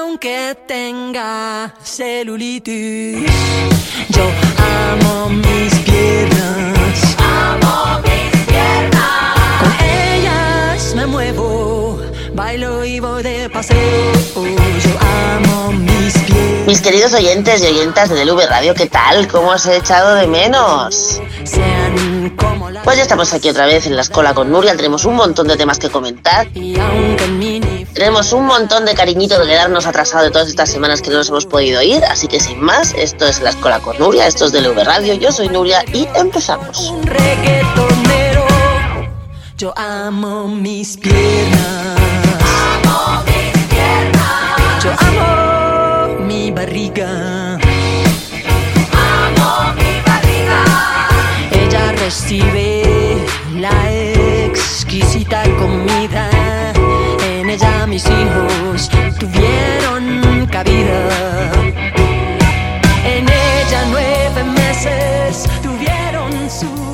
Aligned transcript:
aunque 0.00 0.56
tenga 0.66 1.74
celulitis, 1.82 3.30
yo 4.08 4.24
amo 4.92 5.28
mis 5.28 5.74
piernas. 5.80 7.16
Amo 7.18 8.00
mis 8.02 8.46
piernas. 8.46 9.60
Con 9.60 9.72
ellas 9.86 10.94
me 10.94 11.06
muevo, 11.06 12.00
bailo 12.34 12.84
y 12.84 13.00
voy 13.00 13.22
de 13.22 13.50
paseo. 13.50 13.76
Yo 14.34 14.90
amo 15.34 15.72
mis 15.72 16.14
piernas. 16.18 16.66
Mis 16.66 16.80
queridos 16.80 17.12
oyentes 17.12 17.62
y 17.62 17.66
oyentas 17.66 18.08
de 18.08 18.24
DLV 18.24 18.48
Radio, 18.48 18.74
¿qué 18.74 18.86
tal? 18.86 19.28
¿Cómo 19.28 19.50
os 19.50 19.66
he 19.66 19.76
echado 19.76 20.14
de 20.14 20.26
menos? 20.26 21.20
Sean 21.44 22.30
como 22.36 22.70
las 22.70 22.84
Pues 22.84 22.96
ya 22.96 23.02
estamos 23.02 23.32
aquí 23.34 23.50
otra 23.50 23.66
vez 23.66 23.86
en 23.86 23.96
la 23.96 24.02
escuela 24.02 24.32
con 24.32 24.50
Nuria, 24.50 24.76
tenemos 24.76 25.04
un 25.04 25.16
montón 25.16 25.46
de 25.46 25.56
temas 25.56 25.78
que 25.78 25.90
comentar, 25.90 26.46
y 26.56 26.78
aunque 26.78 27.26
tenemos 27.94 28.32
un 28.32 28.46
montón 28.46 28.84
de 28.84 28.94
cariñito 28.94 29.38
de 29.38 29.46
quedarnos 29.46 29.86
atrasado 29.86 30.24
de 30.24 30.30
todas 30.30 30.48
estas 30.48 30.70
semanas 30.70 31.02
que 31.02 31.10
no 31.10 31.16
nos 31.16 31.28
hemos 31.28 31.46
podido 31.46 31.82
ir, 31.82 32.04
así 32.04 32.28
que 32.28 32.40
sin 32.40 32.60
más, 32.60 32.94
esto 32.94 33.26
es 33.26 33.40
la 33.40 33.50
escuela 33.50 33.80
con 33.80 33.98
Nuria, 33.98 34.26
esto 34.26 34.46
es 34.46 34.52
DLV 34.52 34.84
Radio, 34.84 35.14
yo 35.14 35.32
soy 35.32 35.48
Nuria 35.48 35.84
y 35.92 36.08
empezamos. 36.14 36.90
un 36.90 37.02
reggaetonero, 37.06 38.46
yo 39.56 39.74
amo 39.76 40.48
mis 40.48 40.96
piernas. 40.96 41.98
Amo 42.84 43.22
mis 43.26 43.64
piernas. 43.66 44.82
Yo 44.82 44.90
amo 44.98 46.20
mi 46.20 46.50
barriga. 46.50 47.58
Amo 48.92 49.74
mi 49.74 50.00
barriga. 50.06 51.08
Ella 51.52 51.92
recibe 51.92 53.22
la 53.56 53.92
exquisita 53.92 55.42
comida. 55.58 56.39
Tuvieron 66.60 66.89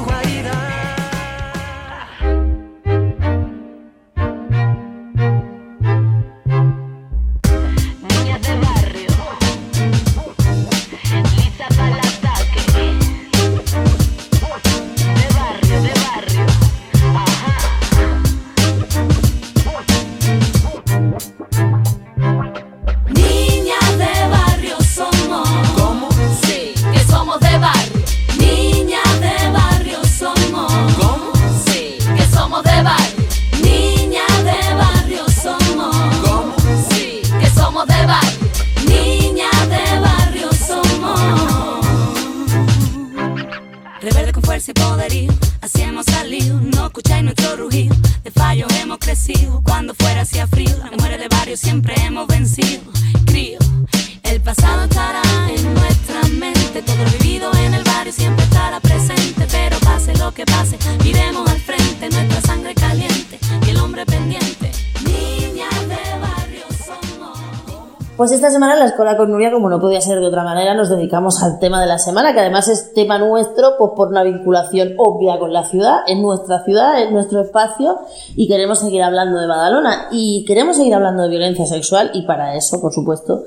Pues 68.16 68.32
esta 68.32 68.50
semana 68.50 68.72
en 68.72 68.78
la 68.78 68.86
Escuela 68.86 69.14
con 69.18 69.30
Nuria, 69.30 69.52
como 69.52 69.68
no 69.68 69.78
podía 69.78 70.00
ser 70.00 70.20
de 70.20 70.26
otra 70.26 70.42
manera, 70.42 70.72
nos 70.72 70.88
dedicamos 70.88 71.42
al 71.42 71.58
tema 71.58 71.82
de 71.82 71.86
la 71.86 71.98
semana, 71.98 72.32
que 72.32 72.40
además 72.40 72.66
es 72.66 72.94
tema 72.94 73.18
nuestro, 73.18 73.74
pues 73.76 73.92
por 73.94 74.08
una 74.08 74.22
vinculación 74.22 74.94
obvia 74.96 75.38
con 75.38 75.52
la 75.52 75.66
ciudad, 75.66 75.98
en 76.06 76.22
nuestra 76.22 76.64
ciudad, 76.64 77.02
en 77.02 77.12
nuestro 77.12 77.42
espacio, 77.42 77.98
y 78.34 78.48
queremos 78.48 78.78
seguir 78.78 79.02
hablando 79.02 79.38
de 79.38 79.46
Badalona, 79.46 80.08
y 80.12 80.46
queremos 80.46 80.78
seguir 80.78 80.94
hablando 80.94 81.24
de 81.24 81.28
violencia 81.28 81.66
sexual, 81.66 82.10
y 82.14 82.22
para 82.22 82.54
eso, 82.54 82.80
por 82.80 82.90
supuesto, 82.90 83.44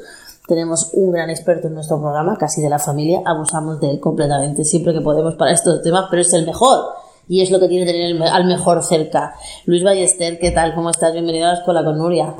tenemos 0.48 0.92
un 0.94 1.14
gran 1.14 1.32
experto 1.32 1.68
en 1.68 1.74
nuestro 1.74 2.00
programa, 2.00 2.38
casi 2.38 2.62
de 2.62 2.70
la 2.70 2.78
familia, 2.78 3.24
abusamos 3.26 3.80
de 3.80 3.90
él 3.90 4.00
completamente 4.00 4.64
siempre 4.64 4.94
que 4.94 5.02
podemos 5.02 5.34
para 5.34 5.52
estos 5.52 5.82
temas, 5.82 6.06
pero 6.12 6.22
es 6.22 6.32
el 6.34 6.46
mejor. 6.46 6.90
Y 7.28 7.44
es 7.44 7.52
lo 7.52 7.60
que 7.60 7.68
tiene 7.68 7.86
tener 7.86 8.24
al 8.24 8.46
mejor 8.46 8.82
cerca. 8.82 9.36
Luis 9.66 9.84
Ballester, 9.84 10.40
¿qué 10.40 10.50
tal? 10.50 10.74
¿Cómo 10.74 10.90
estás? 10.90 11.14
Bienvenido 11.14 11.46
a 11.46 11.54
la 11.54 11.60
Escuela 11.60 11.84
con 11.84 11.96
Nuria. 12.00 12.34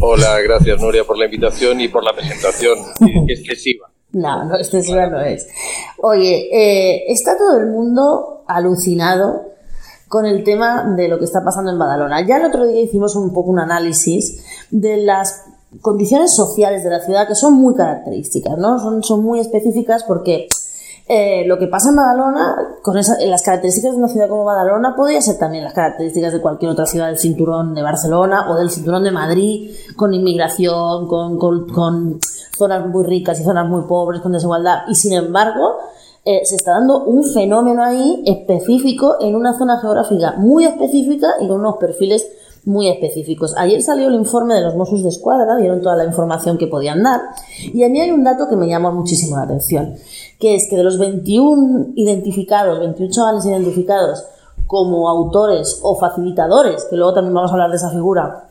Hola, 0.00 0.40
gracias 0.40 0.80
Nuria 0.80 1.04
por 1.04 1.18
la 1.18 1.26
invitación 1.26 1.80
y 1.80 1.88
por 1.88 2.04
la 2.04 2.12
presentación 2.12 2.78
excesiva. 3.28 3.88
No, 4.14 4.44
no, 4.44 4.56
excesiva 4.56 5.08
no 5.08 5.20
es. 5.20 5.48
Oye, 6.00 6.48
eh, 6.52 7.02
está 7.08 7.36
todo 7.36 7.58
el 7.58 7.66
mundo 7.66 8.44
alucinado 8.46 9.42
con 10.06 10.24
el 10.24 10.44
tema 10.44 10.94
de 10.96 11.08
lo 11.08 11.18
que 11.18 11.24
está 11.24 11.42
pasando 11.42 11.72
en 11.72 11.80
Badalona. 11.80 12.24
Ya 12.24 12.36
el 12.36 12.44
otro 12.44 12.64
día 12.64 12.80
hicimos 12.80 13.16
un 13.16 13.32
poco 13.32 13.50
un 13.50 13.58
análisis 13.58 14.44
de 14.70 14.98
las 14.98 15.42
condiciones 15.80 16.32
sociales 16.32 16.84
de 16.84 16.90
la 16.90 17.00
ciudad 17.00 17.26
que 17.26 17.34
son 17.34 17.54
muy 17.54 17.74
características, 17.74 18.56
¿no? 18.56 18.78
Son, 18.78 19.02
son 19.02 19.24
muy 19.24 19.40
específicas 19.40 20.04
porque 20.04 20.46
eh, 21.06 21.44
lo 21.46 21.58
que 21.58 21.66
pasa 21.66 21.90
en 21.90 21.96
Badalona, 21.96 22.56
con 22.82 22.96
esa- 22.96 23.18
las 23.20 23.42
características 23.42 23.92
de 23.92 23.98
una 23.98 24.08
ciudad 24.08 24.28
como 24.28 24.44
Badalona, 24.44 24.94
podría 24.96 25.20
ser 25.20 25.36
también 25.38 25.62
las 25.64 25.74
características 25.74 26.32
de 26.32 26.40
cualquier 26.40 26.70
otra 26.70 26.86
ciudad 26.86 27.06
del 27.08 27.18
cinturón 27.18 27.74
de 27.74 27.82
Barcelona 27.82 28.50
o 28.50 28.54
del 28.56 28.70
cinturón 28.70 29.04
de 29.04 29.10
Madrid, 29.10 29.70
con 29.96 30.14
inmigración, 30.14 31.06
con, 31.08 31.38
con- 31.38 32.18
zonas 32.56 32.86
muy 32.86 33.04
ricas 33.04 33.40
y 33.40 33.44
zonas 33.44 33.68
muy 33.68 33.82
pobres, 33.82 34.20
con 34.22 34.30
desigualdad. 34.32 34.82
Y 34.88 34.94
sin 34.94 35.12
embargo, 35.12 35.76
eh, 36.24 36.40
se 36.44 36.54
está 36.56 36.70
dando 36.72 37.04
un 37.04 37.24
fenómeno 37.24 37.82
ahí 37.82 38.22
específico 38.26 39.16
en 39.20 39.34
una 39.36 39.58
zona 39.58 39.78
geográfica 39.80 40.34
muy 40.38 40.64
específica 40.64 41.26
y 41.40 41.48
con 41.48 41.58
unos 41.60 41.76
perfiles 41.78 42.26
muy 42.64 42.88
específicos. 42.88 43.54
Ayer 43.56 43.82
salió 43.82 44.08
el 44.08 44.14
informe 44.14 44.54
de 44.54 44.62
los 44.62 44.74
Mossos 44.74 45.02
de 45.02 45.08
Escuadra, 45.08 45.56
dieron 45.56 45.82
toda 45.82 45.96
la 45.96 46.04
información 46.04 46.58
que 46.58 46.66
podían 46.66 47.02
dar, 47.02 47.20
y 47.58 47.82
a 47.84 47.88
mí 47.88 48.00
hay 48.00 48.10
un 48.10 48.24
dato 48.24 48.48
que 48.48 48.56
me 48.56 48.66
llama 48.66 48.90
muchísimo 48.90 49.36
la 49.36 49.42
atención, 49.42 49.96
que 50.38 50.54
es 50.54 50.66
que 50.68 50.76
de 50.76 50.84
los 50.84 50.98
21 50.98 51.92
identificados, 51.94 52.78
28 52.78 53.12
chavales 53.12 53.46
identificados 53.46 54.24
como 54.66 55.08
autores 55.08 55.80
o 55.82 55.96
facilitadores, 55.96 56.86
que 56.88 56.96
luego 56.96 57.14
también 57.14 57.34
vamos 57.34 57.50
a 57.50 57.54
hablar 57.54 57.70
de 57.70 57.76
esa 57.76 57.90
figura, 57.90 58.48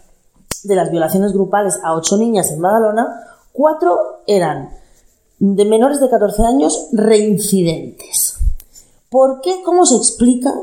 de 0.63 0.75
las 0.75 0.91
violaciones 0.91 1.33
grupales 1.33 1.79
a 1.83 1.95
ocho 1.95 2.17
niñas 2.17 2.51
en 2.51 2.61
Badalona, 2.61 3.07
cuatro 3.51 4.21
eran 4.27 4.69
de 5.39 5.65
menores 5.65 5.99
de 5.99 6.09
14 6.09 6.43
años 6.45 6.87
reincidentes. 6.93 8.37
¿Por 9.09 9.41
qué? 9.41 9.61
¿Cómo 9.63 9.85
se 9.85 9.97
explica 9.97 10.53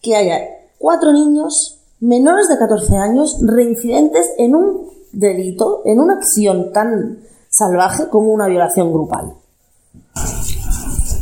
que 0.00 0.16
haya 0.16 0.40
cuatro 0.78 1.12
niños 1.12 1.78
menores 2.02 2.48
de 2.48 2.58
14 2.58 2.96
años 2.96 3.36
reincidentes 3.46 4.26
en 4.36 4.54
un 4.56 4.88
delito, 5.12 5.82
en 5.84 6.00
una 6.00 6.14
acción 6.14 6.72
tan 6.72 7.20
salvaje 7.48 8.08
como 8.10 8.32
una 8.32 8.48
violación 8.48 8.92
grupal? 8.92 9.34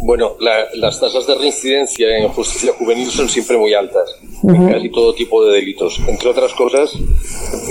Bueno, 0.03 0.33
la- 0.41 0.65
las 0.77 0.99
tasas 0.99 1.27
de 1.27 1.35
reincidencia 1.35 2.17
en 2.17 2.29
justicia 2.31 2.73
juvenil 2.79 3.11
son 3.11 3.29
siempre 3.29 3.59
muy 3.59 3.75
altas, 3.75 4.11
en 4.43 4.69
casi 4.73 4.89
todo 4.91 5.13
tipo 5.15 5.45
de 5.45 5.53
delitos, 5.57 6.01
entre 6.09 6.31
otras 6.31 6.55
cosas 6.55 6.91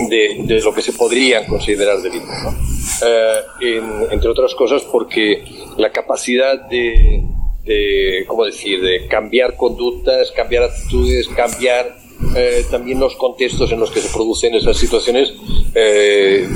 de, 0.10 0.44
de 0.46 0.62
lo 0.62 0.72
que 0.72 0.84
se 0.84 0.94
podrían 0.94 1.46
considerar 1.48 2.00
delitos. 2.02 2.30
¿no? 2.44 2.52
Eh, 3.08 3.34
en- 3.62 4.12
entre 4.12 4.30
otras 4.30 4.54
cosas 4.54 4.84
porque 4.92 5.44
la 5.78 5.92
capacidad 5.92 6.70
de, 6.70 7.24
de, 7.66 8.24
¿cómo 8.28 8.46
decir?, 8.46 8.80
de 8.82 9.08
cambiar 9.08 9.56
conductas, 9.56 10.32
cambiar 10.32 10.64
actitudes, 10.66 11.28
cambiar 11.30 11.98
eh, 12.36 12.66
también 12.70 13.00
los 13.00 13.16
contextos 13.16 13.72
en 13.72 13.80
los 13.80 13.92
que 13.92 14.02
se 14.02 14.10
producen 14.10 14.54
esas 14.56 14.78
situaciones 14.78 15.34
eh, 15.74 16.48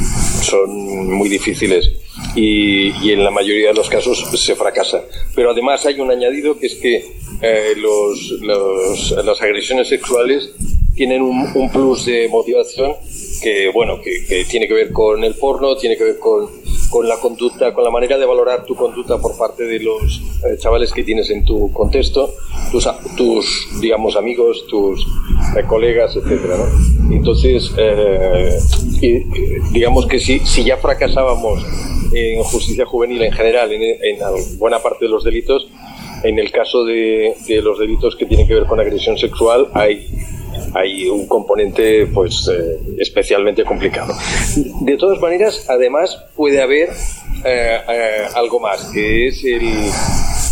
son 0.41 1.15
muy 1.15 1.29
difíciles 1.29 1.91
y, 2.35 2.89
y 3.05 3.11
en 3.11 3.23
la 3.23 3.31
mayoría 3.31 3.69
de 3.69 3.73
los 3.73 3.89
casos 3.89 4.25
se 4.33 4.55
fracasa. 4.55 5.03
Pero 5.35 5.51
además 5.51 5.85
hay 5.85 5.99
un 5.99 6.11
añadido 6.11 6.59
que 6.59 6.67
es 6.67 6.75
que 6.75 7.05
eh, 7.41 7.73
los, 7.77 8.39
las 9.25 9.41
agresiones 9.41 9.87
sexuales 9.87 10.51
tienen 10.95 11.21
un, 11.21 11.49
un 11.55 11.71
plus 11.71 12.05
de 12.05 12.27
motivación 12.29 12.93
que, 13.41 13.69
bueno, 13.69 13.99
que, 14.01 14.25
que 14.25 14.45
tiene 14.45 14.67
que 14.67 14.73
ver 14.73 14.91
con 14.91 15.23
el 15.23 15.35
porno, 15.35 15.75
tiene 15.75 15.97
que 15.97 16.03
ver 16.03 16.19
con, 16.19 16.49
con 16.93 17.09
la 17.09 17.17
conducta, 17.17 17.73
con 17.73 17.83
la 17.83 17.89
manera 17.89 18.19
de 18.19 18.25
valorar 18.27 18.65
tu 18.65 18.75
conducta 18.75 19.17
por 19.17 19.35
parte 19.35 19.63
de 19.63 19.79
los 19.79 20.21
eh, 20.45 20.59
chavales 20.59 20.93
que 20.93 21.03
tienes 21.03 21.27
en 21.31 21.43
tu 21.43 21.71
contexto, 21.71 22.35
tus, 22.71 22.87
tus 23.17 23.67
digamos, 23.81 24.15
amigos, 24.15 24.67
tus 24.69 25.03
eh, 25.57 25.63
colegas, 25.65 26.15
etcétera, 26.15 26.55
¿no? 26.55 27.15
Entonces, 27.15 27.73
eh, 27.79 28.59
digamos 29.71 30.05
que 30.05 30.19
si, 30.19 30.37
si 30.41 30.63
ya 30.63 30.77
fracasábamos 30.77 31.65
en 32.13 32.43
justicia 32.43 32.85
juvenil 32.85 33.23
en 33.23 33.31
general, 33.31 33.71
en, 33.71 33.81
en 33.81 34.59
buena 34.59 34.77
parte 34.77 35.05
de 35.05 35.09
los 35.09 35.23
delitos, 35.23 35.67
en 36.23 36.39
el 36.39 36.51
caso 36.51 36.83
de, 36.85 37.35
de, 37.47 37.61
los 37.61 37.79
delitos 37.79 38.15
que 38.15 38.25
tienen 38.25 38.47
que 38.47 38.53
ver 38.53 38.65
con 38.65 38.79
agresión 38.79 39.17
sexual, 39.17 39.67
hay 39.73 40.07
hay 40.73 41.07
un 41.07 41.27
componente 41.27 42.07
pues 42.07 42.49
eh, 42.51 42.79
especialmente 42.97 43.63
complicado. 43.63 44.13
De 44.81 44.97
todas 44.97 45.19
maneras, 45.19 45.65
además 45.69 46.17
puede 46.35 46.61
haber 46.61 46.89
eh, 47.45 47.77
eh, 47.89 48.25
algo 48.35 48.59
más, 48.59 48.85
que 48.93 49.27
es 49.27 49.43
el, 49.43 49.69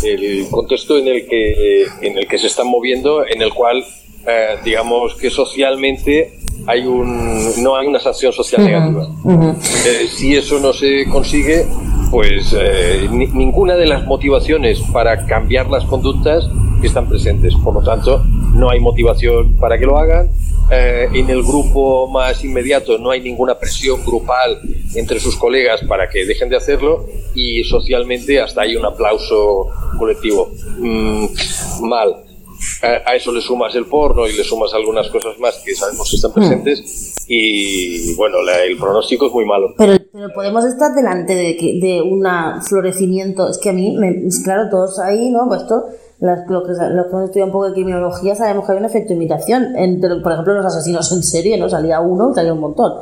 el, 0.04 0.46
contexto 0.48 0.98
en 0.98 1.08
el 1.08 1.26
que 1.26 1.84
en 2.02 2.18
el 2.18 2.26
que 2.26 2.38
se 2.38 2.46
están 2.46 2.66
moviendo, 2.66 3.26
en 3.26 3.42
el 3.42 3.52
cual 3.52 3.84
digamos 4.64 5.16
que 5.16 5.30
socialmente 5.30 6.38
hay 6.68 6.86
un 6.86 7.60
no 7.60 7.76
hay 7.76 7.88
una 7.88 7.98
sanción 7.98 8.32
social 8.32 8.64
negativa. 8.64 9.08
si 10.08 10.36
eso 10.36 10.60
no 10.60 10.72
se 10.72 11.06
consigue, 11.06 11.66
pues 12.12 12.54
ninguna 13.10 13.74
de 13.74 13.86
las 13.86 14.04
motivaciones 14.04 14.80
para 14.92 15.24
cambiar 15.24 15.70
las 15.70 15.86
conductas 15.86 16.46
están 16.82 17.08
presentes. 17.08 17.54
Por 17.64 17.72
lo 17.72 17.82
tanto, 17.82 18.22
no 18.54 18.68
hay 18.68 18.80
motivación 18.80 19.56
para 19.56 19.78
que 19.78 19.86
lo 19.86 19.96
hagan. 19.96 20.28
Eh, 20.70 21.08
en 21.14 21.30
el 21.30 21.42
grupo 21.42 22.08
más 22.08 22.44
inmediato 22.44 22.98
no 22.98 23.10
hay 23.10 23.22
ninguna 23.22 23.58
presión 23.58 24.04
grupal 24.04 24.60
entre 24.94 25.20
sus 25.20 25.36
colegas 25.36 25.80
para 25.88 26.08
que 26.10 26.26
dejen 26.26 26.50
de 26.50 26.56
hacerlo 26.56 27.06
y 27.34 27.64
socialmente 27.64 28.40
hasta 28.40 28.60
hay 28.60 28.76
un 28.76 28.84
aplauso 28.84 29.70
colectivo. 29.98 30.50
Mm, 30.80 31.26
mal. 31.80 32.24
A, 32.82 33.16
eso 33.16 33.32
le 33.32 33.40
sumas 33.40 33.74
el 33.74 33.86
porno 33.86 34.28
y 34.28 34.34
le 34.34 34.44
sumas 34.44 34.74
algunas 34.74 35.08
cosas 35.08 35.38
más 35.38 35.56
que 35.64 35.74
sabemos 35.74 36.08
que 36.10 36.16
están 36.16 36.30
hmm. 36.30 36.34
presentes 36.34 37.24
y 37.26 38.14
bueno, 38.14 38.36
el 38.64 38.76
pronóstico 38.76 39.28
es 39.28 39.32
muy 39.32 39.46
malo. 39.46 39.74
Pero, 39.78 39.96
podemos 40.34 40.64
estar 40.64 40.94
delante 40.94 41.34
de, 41.34 41.78
de 41.80 42.02
un 42.02 42.26
florecimiento, 42.62 43.48
es 43.48 43.58
que 43.58 43.70
a 43.70 43.72
mí, 43.72 43.96
me, 43.96 44.28
claro, 44.44 44.68
todos 44.70 44.98
ahí, 44.98 45.30
¿no? 45.30 45.48
Pues 45.48 45.62
esto 45.62 45.86
los 46.22 46.38
que, 46.46 46.52
los 46.52 47.06
que 47.06 47.10
hemos 47.10 47.24
estudiado 47.24 47.46
un 47.46 47.52
poco 47.52 47.66
de 47.66 47.72
criminología 47.72 48.36
sabemos 48.36 48.64
que 48.64 48.72
hay 48.72 48.78
un 48.78 48.84
efecto 48.84 49.12
imitación. 49.12 49.74
Entre, 49.76 50.16
por 50.20 50.32
ejemplo, 50.32 50.54
los 50.54 50.66
asesinos 50.66 51.10
en 51.10 51.22
serie, 51.22 51.58
¿no? 51.58 51.68
Salía 51.68 52.00
uno, 52.00 52.32
salía 52.32 52.52
un 52.52 52.60
montón. 52.60 52.92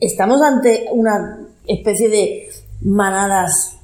Estamos 0.00 0.40
ante 0.40 0.86
una 0.92 1.40
especie 1.66 2.08
de 2.08 2.48
manadas 2.80 3.76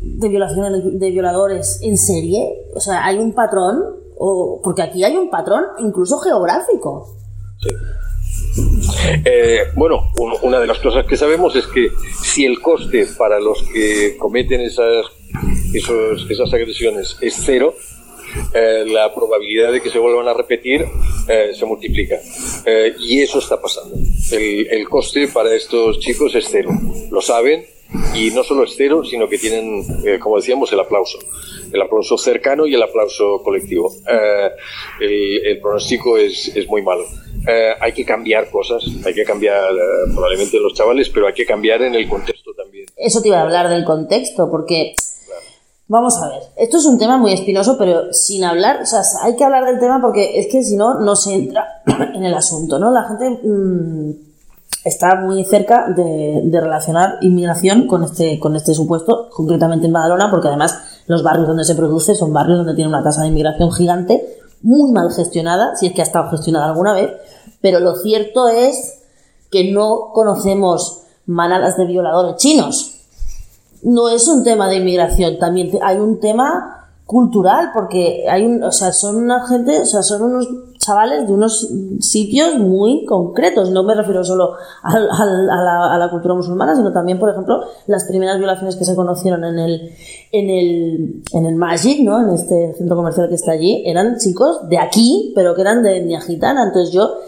de 0.00 0.28
violaciones 0.28 0.82
de 1.00 1.10
violadores 1.10 1.80
en 1.82 1.98
serie. 1.98 2.68
O 2.76 2.80
sea, 2.80 3.04
hay 3.04 3.18
un 3.18 3.32
patrón, 3.32 3.82
o, 4.16 4.60
porque 4.62 4.82
aquí 4.82 5.02
hay 5.02 5.16
un 5.16 5.28
patrón 5.28 5.64
incluso 5.80 6.18
geográfico. 6.18 7.16
Sí. 7.60 7.70
Eh, 9.24 9.60
bueno, 9.74 10.12
una 10.42 10.60
de 10.60 10.66
las 10.66 10.78
cosas 10.78 11.06
que 11.06 11.16
sabemos 11.16 11.56
es 11.56 11.66
que 11.66 11.90
si 12.22 12.44
el 12.44 12.60
coste 12.60 13.06
para 13.18 13.40
los 13.40 13.62
que 13.72 14.16
cometen 14.18 14.60
esas, 14.60 15.06
esas 15.72 16.52
agresiones 16.52 17.16
es 17.20 17.34
cero, 17.44 17.74
eh, 18.52 18.84
la 18.86 19.14
probabilidad 19.14 19.72
de 19.72 19.80
que 19.80 19.90
se 19.90 19.98
vuelvan 19.98 20.26
a 20.28 20.34
repetir 20.34 20.84
eh, 21.28 21.52
se 21.54 21.64
multiplica. 21.64 22.16
Eh, 22.66 22.94
y 22.98 23.20
eso 23.20 23.38
está 23.38 23.60
pasando. 23.60 23.96
El, 24.32 24.66
el, 24.70 24.88
coste 24.88 25.28
para 25.28 25.54
estos 25.54 26.00
chicos 26.00 26.34
es 26.34 26.46
cero. 26.50 26.70
Lo 27.10 27.20
saben 27.20 27.64
y 28.14 28.30
no 28.30 28.42
solo 28.42 28.64
es 28.64 28.74
cero, 28.76 29.04
sino 29.04 29.28
que 29.28 29.38
tienen, 29.38 29.84
como 30.18 30.36
decíamos, 30.36 30.72
el 30.72 30.80
aplauso. 30.80 31.18
El 31.74 31.82
aplauso 31.82 32.16
cercano 32.16 32.66
y 32.66 32.74
el 32.74 32.82
aplauso 32.82 33.42
colectivo. 33.42 33.92
El, 35.00 35.46
el, 35.46 35.60
pronóstico 35.60 36.16
es, 36.16 36.56
es 36.56 36.66
muy 36.68 36.82
malo. 36.82 37.04
hay 37.80 37.92
que 37.92 38.04
cambiar 38.04 38.48
cosas, 38.50 38.82
hay 39.04 39.12
que 39.12 39.24
cambiar 39.24 39.70
probablemente 40.14 40.58
los 40.58 40.72
chavales, 40.72 41.10
pero 41.10 41.26
hay 41.26 41.34
que 41.34 41.44
cambiar 41.44 41.82
en 41.82 41.94
el 41.94 42.08
contexto 42.08 42.52
también. 42.54 42.86
Eso 42.96 43.20
te 43.20 43.28
iba 43.28 43.38
a 43.38 43.42
hablar 43.42 43.68
del 43.68 43.84
contexto, 43.84 44.50
porque 44.50 44.94
Vamos 45.86 46.16
a 46.22 46.30
ver, 46.30 46.42
esto 46.56 46.78
es 46.78 46.86
un 46.86 46.98
tema 46.98 47.18
muy 47.18 47.34
espinoso, 47.34 47.76
pero 47.78 48.10
sin 48.10 48.42
hablar, 48.42 48.80
o 48.80 48.86
sea, 48.86 49.02
hay 49.22 49.36
que 49.36 49.44
hablar 49.44 49.66
del 49.66 49.78
tema 49.78 50.00
porque 50.00 50.38
es 50.38 50.46
que 50.50 50.62
si 50.62 50.76
no, 50.76 50.98
no 51.00 51.14
se 51.14 51.34
entra 51.34 51.82
en 52.14 52.24
el 52.24 52.32
asunto, 52.32 52.78
¿no? 52.78 52.90
La 52.90 53.04
gente 53.04 53.38
mm, 53.42 54.12
está 54.84 55.16
muy 55.16 55.44
cerca 55.44 55.88
de, 55.88 56.42
relacionar 56.52 57.18
inmigración 57.22 57.86
con 57.86 58.04
este, 58.04 58.38
con 58.38 58.54
este 58.54 58.74
supuesto, 58.74 59.30
concretamente 59.30 59.86
en 59.86 59.92
Badalona, 59.92 60.30
porque 60.30 60.48
además 60.48 60.78
los 61.06 61.22
barrios 61.22 61.48
donde 61.48 61.64
se 61.64 61.74
produce 61.74 62.14
son 62.14 62.32
barrios 62.32 62.58
donde 62.58 62.74
tiene 62.74 62.88
una 62.88 63.02
tasa 63.02 63.22
de 63.22 63.28
inmigración 63.28 63.72
gigante, 63.72 64.40
muy 64.62 64.92
mal 64.92 65.10
gestionada, 65.12 65.74
si 65.76 65.86
es 65.86 65.92
que 65.94 66.02
ha 66.02 66.04
estado 66.04 66.30
gestionada 66.30 66.66
alguna 66.66 66.92
vez, 66.92 67.10
pero 67.60 67.80
lo 67.80 67.96
cierto 67.96 68.48
es 68.48 69.00
que 69.50 69.72
no 69.72 70.10
conocemos 70.12 71.02
manadas 71.26 71.76
de 71.76 71.86
violadores 71.86 72.36
chinos. 72.36 72.90
No 73.82 74.08
es 74.08 74.26
un 74.28 74.44
tema 74.44 74.68
de 74.68 74.76
inmigración, 74.76 75.38
también 75.38 75.70
hay 75.82 75.98
un 75.98 76.20
tema 76.20 76.83
cultural, 77.06 77.70
porque 77.74 78.24
hay 78.28 78.46
un, 78.46 78.62
o 78.62 78.72
sea, 78.72 78.92
son 78.92 79.16
una 79.16 79.46
gente, 79.46 79.80
o 79.80 79.84
sea, 79.84 80.02
son 80.02 80.22
unos 80.22 80.48
chavales 80.78 81.26
de 81.26 81.32
unos 81.32 81.68
sitios 82.00 82.58
muy 82.58 83.04
concretos. 83.04 83.70
No 83.70 83.82
me 83.82 83.94
refiero 83.94 84.24
solo 84.24 84.54
a, 84.82 84.98
la, 84.98 85.94
a, 85.94 85.98
la, 85.98 86.10
cultura 86.10 86.34
musulmana, 86.34 86.74
sino 86.74 86.92
también, 86.92 87.18
por 87.18 87.30
ejemplo, 87.30 87.60
las 87.86 88.04
primeras 88.04 88.38
violaciones 88.38 88.76
que 88.76 88.84
se 88.84 88.94
conocieron 88.94 89.44
en 89.44 89.58
el, 89.58 89.92
en 90.32 90.50
el, 90.50 91.22
en 91.32 91.46
el 91.46 91.56
Magic, 91.56 92.00
¿no? 92.02 92.20
En 92.22 92.34
este 92.34 92.74
centro 92.74 92.96
comercial 92.96 93.28
que 93.28 93.34
está 93.34 93.52
allí, 93.52 93.82
eran 93.86 94.18
chicos 94.18 94.68
de 94.68 94.78
aquí, 94.78 95.32
pero 95.34 95.54
que 95.54 95.62
eran 95.62 95.82
de 95.82 95.98
etnia 95.98 96.20
gitana. 96.20 96.64
Entonces 96.64 96.92
yo, 96.92 97.18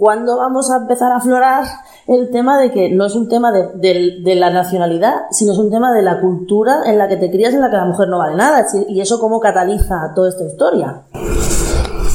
¿cuándo 0.00 0.38
vamos 0.38 0.70
a 0.70 0.78
empezar 0.78 1.12
a 1.12 1.16
aflorar 1.16 1.64
el 2.08 2.30
tema 2.30 2.58
de 2.58 2.72
que 2.72 2.88
no 2.88 3.04
es 3.04 3.14
un 3.14 3.28
tema 3.28 3.52
de, 3.52 4.34
la 4.34 4.48
nacionalidad, 4.48 5.12
sino 5.30 5.52
es 5.52 5.58
un 5.58 5.70
tema 5.70 5.92
de 5.92 6.00
la 6.00 6.20
cultura 6.20 6.84
en 6.86 6.96
la 6.96 7.06
que 7.06 7.18
te 7.18 7.30
crías, 7.30 7.52
en 7.52 7.60
la 7.60 7.68
que 7.68 7.76
la 7.76 7.84
mujer 7.84 8.08
no 8.08 8.16
vale 8.16 8.34
nada. 8.34 8.66
Y 8.88 8.98
eso 9.02 9.20
cómo 9.20 9.38
cataliza 9.38 10.12
toda 10.14 10.30
esta 10.30 10.44
historia. 10.44 11.02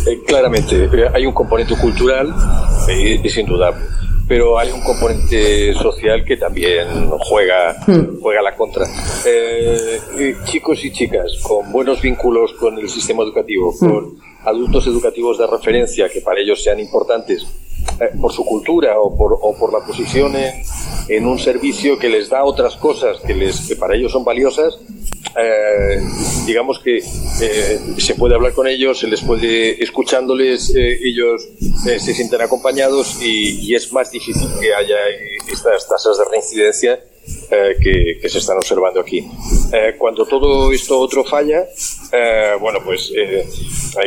Eh, 0.08 0.20
claramente, 0.26 0.86
eh, 0.86 1.10
hay 1.14 1.28
un 1.28 1.34
componente 1.34 1.76
cultural, 1.78 2.34
eh, 2.90 3.22
es 3.24 3.38
indudable 3.38 3.82
pero 4.28 4.58
hay 4.58 4.72
un 4.72 4.82
componente 4.82 5.72
social 5.76 6.26
que 6.26 6.36
también 6.36 7.12
juega, 7.30 7.76
hmm. 7.86 8.22
juega 8.24 8.42
la 8.42 8.56
contra. 8.56 8.84
chicos 10.46 10.84
y 10.84 10.92
chicas 10.92 11.38
con 11.44 11.72
buenos 11.72 12.02
vínculos 12.02 12.54
con 12.54 12.76
el 12.80 12.90
sistema 12.90 13.22
educativo, 13.22 13.72
hmm. 13.80 13.88
con 13.88 14.18
adultos 14.46 14.88
educativos 14.88 15.38
de 15.38 15.46
referencia 15.46 16.10
que 16.10 16.22
para 16.22 16.40
ellos 16.40 16.64
sean 16.64 16.80
importantes 16.80 17.46
eh, 17.46 17.65
por 18.20 18.34
su 18.34 18.44
cultura 18.46 19.00
o 19.00 19.16
por, 19.16 19.38
o 19.42 19.56
por 19.58 19.72
la 19.72 19.86
posición 19.86 20.34
en, 21.08 21.26
un 21.26 21.40
servicio 21.40 21.98
que 21.98 22.10
les 22.10 22.30
da 22.30 22.44
otras 22.44 22.76
cosas 22.76 23.20
que, 23.22 23.34
les, 23.34 23.68
que 23.68 23.76
para 23.76 23.96
ellos 23.96 24.12
son 24.12 24.24
valiosas, 24.24 24.78
eh, 25.38 26.02
digamos 26.46 26.80
que 26.80 26.98
eh, 26.98 27.80
se 27.98 28.16
puede 28.16 28.36
hablar 28.36 28.54
con 28.54 28.68
ellos, 28.68 29.00
se 29.00 29.08
les 29.08 29.22
puede, 29.22 29.82
escuchándoles, 29.84 30.74
ellos 30.76 31.48
se 31.84 32.14
sienten 32.14 32.42
acompañados 32.42 33.22
y, 33.22 33.74
es 33.76 33.92
más 33.92 34.12
difícil 34.12 34.48
que 34.62 34.74
haya 34.74 34.98
estas 35.52 35.88
tasas 35.88 36.18
de 36.18 36.26
reincidencia 36.32 37.00
que, 37.50 38.18
que, 38.22 38.30
se 38.30 38.38
están 38.38 38.58
observando 38.58 39.00
aquí. 39.02 39.28
cuando 39.98 40.26
todo 40.26 40.72
esto 40.72 41.00
otro 41.00 41.24
falla, 41.24 41.66
bueno, 42.62 42.80
pues 42.84 43.12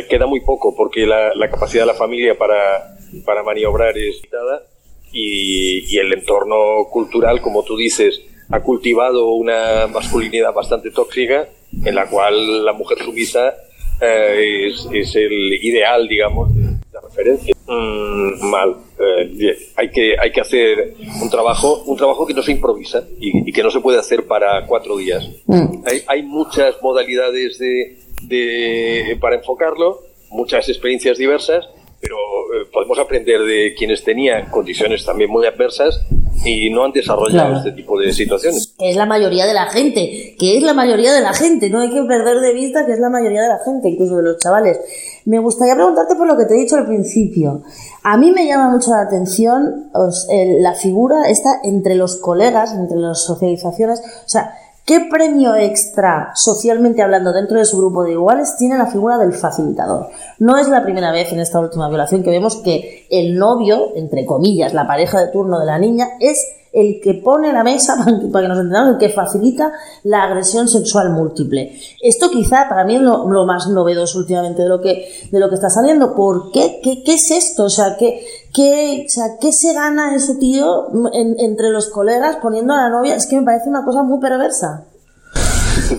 queda 0.09 0.25
muy 0.25 0.41
poco 0.41 0.75
porque 0.75 1.05
la, 1.05 1.35
la 1.35 1.49
capacidad 1.49 1.83
de 1.83 1.87
la 1.87 1.93
familia 1.93 2.35
para 2.37 2.98
para 3.25 3.43
maniobrar 3.43 3.97
es 3.97 4.15
limitada 4.15 4.63
y, 5.11 5.97
el 5.97 6.13
entorno 6.13 6.85
cultural, 6.91 7.41
como 7.41 7.63
tú 7.63 7.77
dices, 7.77 8.21
ha 8.49 8.61
cultivado 8.61 9.33
una 9.33 9.87
masculinidad 9.87 10.53
bastante 10.53 10.91
tóxica 10.91 11.47
en 11.83 11.95
la 11.95 12.07
cual 12.07 12.65
la 12.65 12.73
mujer 12.73 12.99
sumisa 12.99 13.53
eh, 14.01 14.67
es, 14.93 15.15
el 15.15 15.53
ideal, 15.63 16.07
digamos, 16.07 16.55
de 16.55 16.99
referencia. 17.01 17.55
Mm, 17.67 18.49
mal. 18.49 18.75
Eh, 18.99 19.57
hay, 19.75 19.91
que, 19.91 20.15
hay 20.19 20.31
que 20.31 20.41
hacer 20.41 20.95
un 21.21 21.29
trabajo, 21.29 21.83
un 21.85 21.97
trabajo 21.97 22.25
que 22.25 22.33
no 22.33 22.41
se 22.41 22.51
improvisa 22.51 23.03
y, 23.19 23.51
que 23.51 23.63
no 23.63 23.71
se 23.71 23.79
puede 23.79 23.99
hacer 23.99 24.25
para 24.25 24.65
cuatro 24.65 24.97
días. 24.97 25.29
Mm. 25.45 25.83
Hay, 25.85 26.01
hay, 26.07 26.23
muchas 26.23 26.81
modalidades 26.81 27.59
de, 27.59 27.97
de, 28.23 29.17
para 29.19 29.35
enfocarlo, 29.35 30.01
muchas 30.29 30.69
experiencias 30.69 31.17
diversas 31.17 31.67
pero 32.01 32.15
eh, 32.15 32.67
podemos 32.71 32.97
aprender 32.97 33.41
de 33.41 33.73
quienes 33.77 34.03
tenían 34.03 34.49
condiciones 34.49 35.05
también 35.05 35.29
muy 35.29 35.45
adversas 35.45 36.01
y 36.45 36.69
no 36.69 36.85
han 36.85 36.91
desarrollado 36.93 37.57
este 37.57 37.73
tipo 37.73 37.99
de 37.99 38.13
situaciones. 38.13 38.73
Es 38.79 38.95
la 38.95 39.05
mayoría 39.05 39.45
de 39.45 39.53
la 39.53 39.65
gente, 39.65 40.35
que 40.39 40.57
es 40.57 40.63
la 40.63 40.73
mayoría 40.73 41.13
de 41.13 41.21
la 41.21 41.33
gente, 41.33 41.69
no 41.69 41.81
hay 41.81 41.89
que 41.89 42.01
perder 42.03 42.39
de 42.39 42.53
vista 42.53 42.85
que 42.85 42.93
es 42.93 42.99
la 42.99 43.09
mayoría 43.09 43.41
de 43.41 43.49
la 43.49 43.59
gente, 43.65 43.89
incluso 43.89 44.15
de 44.15 44.23
los 44.23 44.37
chavales. 44.37 44.79
Me 45.25 45.39
gustaría 45.39 45.75
preguntarte 45.75 46.15
por 46.15 46.27
lo 46.27 46.37
que 46.37 46.45
te 46.45 46.55
he 46.55 46.61
dicho 46.61 46.77
al 46.77 46.87
principio. 46.87 47.63
A 48.03 48.17
mí 48.17 48.31
me 48.31 48.47
llama 48.47 48.69
mucho 48.69 48.91
la 48.91 49.01
atención 49.01 49.91
la 49.91 50.73
figura 50.75 51.29
esta 51.29 51.59
entre 51.63 51.95
los 51.95 52.15
colegas, 52.17 52.73
entre 52.73 52.97
las 52.97 53.25
socializaciones, 53.25 53.99
o 53.99 54.29
sea, 54.29 54.55
¿Qué 54.89 55.01
premio 55.01 55.53
extra, 55.53 56.31
socialmente 56.33 57.03
hablando, 57.03 57.31
dentro 57.31 57.59
de 57.59 57.65
su 57.65 57.77
grupo 57.77 58.03
de 58.03 58.13
iguales, 58.13 58.55
tiene 58.57 58.75
la 58.75 58.87
figura 58.87 59.19
del 59.19 59.33
facilitador? 59.33 60.07
No 60.39 60.57
es 60.57 60.67
la 60.67 60.81
primera 60.81 61.11
vez 61.11 61.31
en 61.31 61.39
esta 61.39 61.59
última 61.59 61.87
violación 61.89 62.23
que 62.23 62.31
vemos 62.31 62.55
que 62.63 63.05
el 63.11 63.35
novio, 63.37 63.95
entre 63.95 64.25
comillas, 64.25 64.73
la 64.73 64.87
pareja 64.87 65.19
de 65.19 65.27
turno 65.27 65.59
de 65.59 65.67
la 65.67 65.77
niña, 65.77 66.07
es 66.19 66.43
el 66.71 66.99
que 67.01 67.15
pone 67.15 67.51
la 67.51 67.63
mesa, 67.63 67.97
para 68.31 68.45
que 68.45 68.49
nos 68.49 68.57
entendamos, 68.57 68.93
el 68.93 68.97
que 68.97 69.09
facilita 69.09 69.71
la 70.03 70.23
agresión 70.23 70.67
sexual 70.67 71.11
múltiple. 71.11 71.71
Esto 72.01 72.29
quizá 72.29 72.67
para 72.69 72.83
mí 72.83 72.95
es 72.95 73.01
lo, 73.01 73.45
más 73.45 73.67
novedoso 73.67 74.19
últimamente 74.19 74.63
de 74.63 74.69
lo 74.69 74.81
que, 74.81 75.07
de 75.31 75.39
lo 75.39 75.49
que 75.49 75.55
está 75.55 75.69
saliendo. 75.69 76.15
¿Por 76.15 76.51
qué? 76.51 76.79
¿Qué, 76.83 77.13
es 77.13 77.31
esto? 77.31 77.65
O 77.65 77.69
sea, 77.69 77.95
¿qué, 77.97 78.25
qué, 78.53 79.03
o 79.05 79.09
sea, 79.09 79.25
¿qué 79.39 79.51
se 79.51 79.73
gana 79.73 80.15
ese 80.15 80.35
tío 80.35 80.87
entre 81.13 81.69
los 81.69 81.89
colegas 81.89 82.37
poniendo 82.41 82.73
a 82.73 82.83
la 82.83 82.89
novia? 82.89 83.15
Es 83.15 83.27
que 83.27 83.37
me 83.37 83.43
parece 83.43 83.69
una 83.69 83.83
cosa 83.85 84.03
muy 84.03 84.19
perversa. 84.19 84.85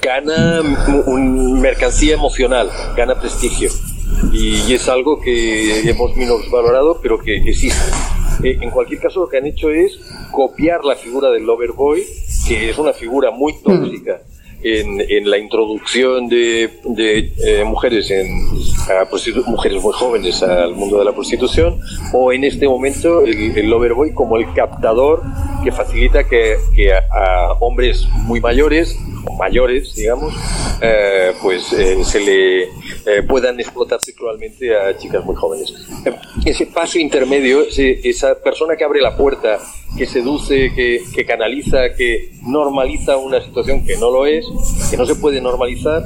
Gana 0.01 0.61
un 1.07 1.61
mercancía 1.61 2.15
emocional, 2.15 2.71
gana 2.97 3.19
prestigio. 3.19 3.71
Y, 4.33 4.75
es 4.75 4.89
algo 4.89 5.21
que 5.21 5.89
hemos 5.89 6.17
menos 6.17 6.51
valorado, 6.51 7.01
pero 7.03 7.19
que 7.19 7.37
existe. 7.37 7.79
Eh, 8.43 8.59
en 8.61 8.71
cualquier 8.71 9.01
caso, 9.01 9.21
lo 9.21 9.29
que 9.29 9.39
han 9.39 9.47
hecho 9.47 9.71
es 9.71 9.99
copiar 10.31 10.85
la 10.85 10.97
figura 10.97 11.31
del 11.31 11.45
Loverboy, 11.45 12.05
que 12.47 12.71
es 12.71 12.79
una 12.79 12.93
figura 12.93 13.31
muy 13.31 13.53
mm. 13.53 13.63
En, 14.63 15.01
en, 15.01 15.31
la 15.31 15.39
introducción 15.39 16.29
de, 16.29 16.71
de 16.85 17.33
eh, 17.45 17.65
mujeres 17.65 18.11
en 18.11 18.47
mujeres 19.47 19.83
muy 19.83 19.93
jóvenes 19.93 20.43
al 20.43 20.75
mundo 20.75 20.99
de 20.99 21.05
la 21.05 21.13
prostitución 21.13 21.81
o 22.13 22.33
en 22.33 22.45
este 22.45 22.69
momento 22.69 23.25
el, 23.25 23.57
el 23.57 23.71
Loverboy 23.71 24.13
como 24.13 24.37
el 24.37 24.53
captador 24.53 25.23
que 25.65 25.73
facilita 25.73 26.25
que, 26.25 26.57
que 26.75 26.93
a, 26.93 27.53
hombres 27.61 28.07
muy 28.27 28.41
mayores 28.41 28.99
mayores, 29.39 29.95
digamos, 29.95 30.35
eh, 30.81 31.33
pues 31.43 31.73
eh, 31.73 32.03
se 32.05 32.21
le 32.21 32.69
eh, 33.07 33.23
puedan 33.27 33.59
explotar 33.59 34.01
sexualmente 34.01 34.77
a 34.77 34.97
chicas 34.97 35.25
muy 35.25 35.35
jóvenes. 35.35 35.73
Ese 36.45 36.67
paso 36.67 36.99
intermedio, 36.99 37.63
esa 37.77 38.35
persona 38.43 38.77
que 38.77 38.85
abre 38.85 39.01
la 39.01 39.17
puerta, 39.17 39.59
que 39.97 40.07
seduce, 40.07 40.73
que, 40.75 41.03
que, 41.15 41.25
canaliza, 41.25 41.95
que 41.97 42.31
normaliza 42.43 43.17
una 43.17 43.41
situación 43.41 43.85
que 43.85 43.97
no 43.97 44.11
lo 44.11 44.27
es, 44.27 44.47
que 44.91 44.97
no 44.97 45.07
se 45.07 45.15
puede 45.15 45.41
normalizar, 45.41 46.05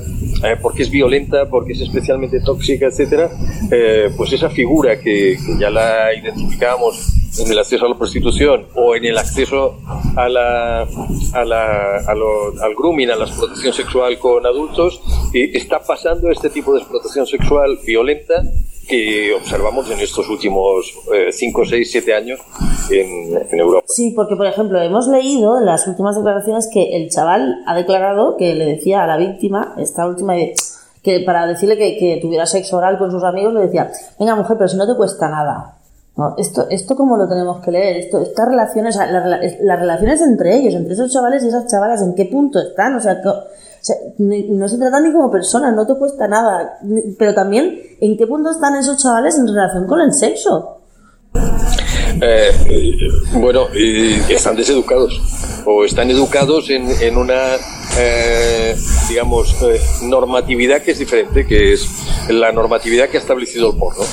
porque 0.62 0.82
es 0.82 0.90
violenta, 0.90 1.48
porque 1.48 1.72
es 1.72 1.80
especialmente 1.80 2.40
tóxica, 2.40 2.86
etcétera, 2.86 3.30
pues 4.16 4.32
esa 4.32 4.50
figura 4.50 4.98
que, 4.98 5.36
que 5.44 5.58
ya 5.58 5.70
la 5.70 6.14
identificamos 6.14 7.14
en 7.38 7.50
el 7.50 7.58
acceso 7.58 7.86
a 7.86 7.88
la 7.88 7.98
prostitución 7.98 8.66
o 8.74 8.94
en 8.94 9.04
el 9.04 9.18
acceso 9.18 9.78
a 10.16 10.28
la, 10.28 10.82
a 10.82 11.44
la, 11.44 11.96
al 11.96 12.74
grooming, 12.76 13.10
a 13.10 13.16
la 13.16 13.24
explotación 13.24 13.72
sexual 13.72 14.18
con 14.18 14.46
adultos, 14.46 15.00
y 15.34 15.56
está 15.56 15.80
pasando 15.80 16.30
este 16.30 16.48
tipo 16.48 16.72
de 16.72 16.80
explotación 16.80 17.26
sexual 17.26 17.78
violenta 17.84 18.42
que 18.88 19.32
observamos 19.34 19.90
en 19.90 19.98
estos 19.98 20.28
últimos 20.28 20.94
5, 21.32 21.62
6, 21.64 21.90
7 21.90 22.14
años 22.14 22.40
en, 22.90 23.36
en, 23.50 23.58
Europa. 23.58 23.84
Sí, 23.88 24.12
porque 24.14 24.36
por 24.36 24.46
ejemplo 24.46 24.80
hemos 24.80 25.08
leído 25.08 25.58
en 25.58 25.66
las 25.66 25.88
últimas 25.88 26.16
declaraciones 26.16 26.68
que 26.72 26.96
el 26.96 27.10
chaval 27.10 27.62
ha 27.66 27.74
declarado 27.74 28.36
que 28.36 28.54
le 28.54 28.66
decía 28.66 29.02
a 29.02 29.06
la 29.06 29.16
víctima, 29.16 29.74
esta 29.78 30.06
última, 30.06 30.34
que 31.02 31.20
para 31.20 31.46
decirle 31.46 31.76
que, 31.76 31.96
que 31.96 32.18
tuviera 32.20 32.46
sexo 32.46 32.76
oral 32.76 32.98
con 32.98 33.10
sus 33.10 33.24
amigos, 33.24 33.54
le 33.54 33.60
decía, 33.60 33.90
venga 34.20 34.36
mujer, 34.36 34.56
pero 34.56 34.68
si 34.68 34.76
no 34.76 34.86
te 34.86 34.96
cuesta 34.96 35.28
nada. 35.28 35.78
No, 36.16 36.34
esto, 36.38 36.66
esto 36.70 36.94
cómo 36.94 37.16
lo 37.16 37.28
tenemos 37.28 37.60
que 37.60 37.72
leer, 37.72 37.96
esto, 37.96 38.22
estas 38.22 38.46
relaciones, 38.48 38.96
las, 38.96 39.80
relaciones 39.80 40.20
entre 40.20 40.56
ellos, 40.56 40.74
entre 40.74 40.94
esos 40.94 41.12
chavales 41.12 41.42
y 41.42 41.48
esas 41.48 41.66
chavalas, 41.66 42.02
¿en 42.02 42.14
qué 42.14 42.26
punto 42.26 42.60
están? 42.60 42.94
O 42.94 43.00
sea, 43.00 43.20
no 44.18 44.68
se 44.68 44.78
trata 44.78 45.00
ni 45.00 45.12
como 45.12 45.28
personas, 45.28 45.74
no 45.74 45.84
te 45.84 45.94
cuesta 45.96 46.28
nada, 46.28 46.78
pero 47.18 47.34
también 47.34 47.80
en 48.00 48.16
qué 48.16 48.28
punto 48.28 48.50
están 48.50 48.76
esos 48.76 48.96
chavales 49.02 49.36
en 49.36 49.48
relación 49.48 49.88
con 49.88 50.00
el 50.00 50.12
sexo. 50.12 50.78
Eh, 52.22 52.50
bueno, 53.40 53.66
están 54.28 54.54
deseducados 54.54 55.20
o 55.66 55.84
están 55.84 56.10
educados 56.10 56.70
en, 56.70 56.88
en 57.00 57.16
una, 57.16 57.56
eh, 57.98 58.76
digamos, 59.08 59.54
eh, 59.62 59.80
normatividad 60.02 60.82
que 60.82 60.92
es 60.92 60.98
diferente, 60.98 61.46
que 61.46 61.72
es 61.72 61.88
la 62.28 62.50
normatividad 62.52 63.08
que 63.08 63.18
ha 63.18 63.20
establecido 63.20 63.70
el 63.70 63.78
porno. 63.78 64.04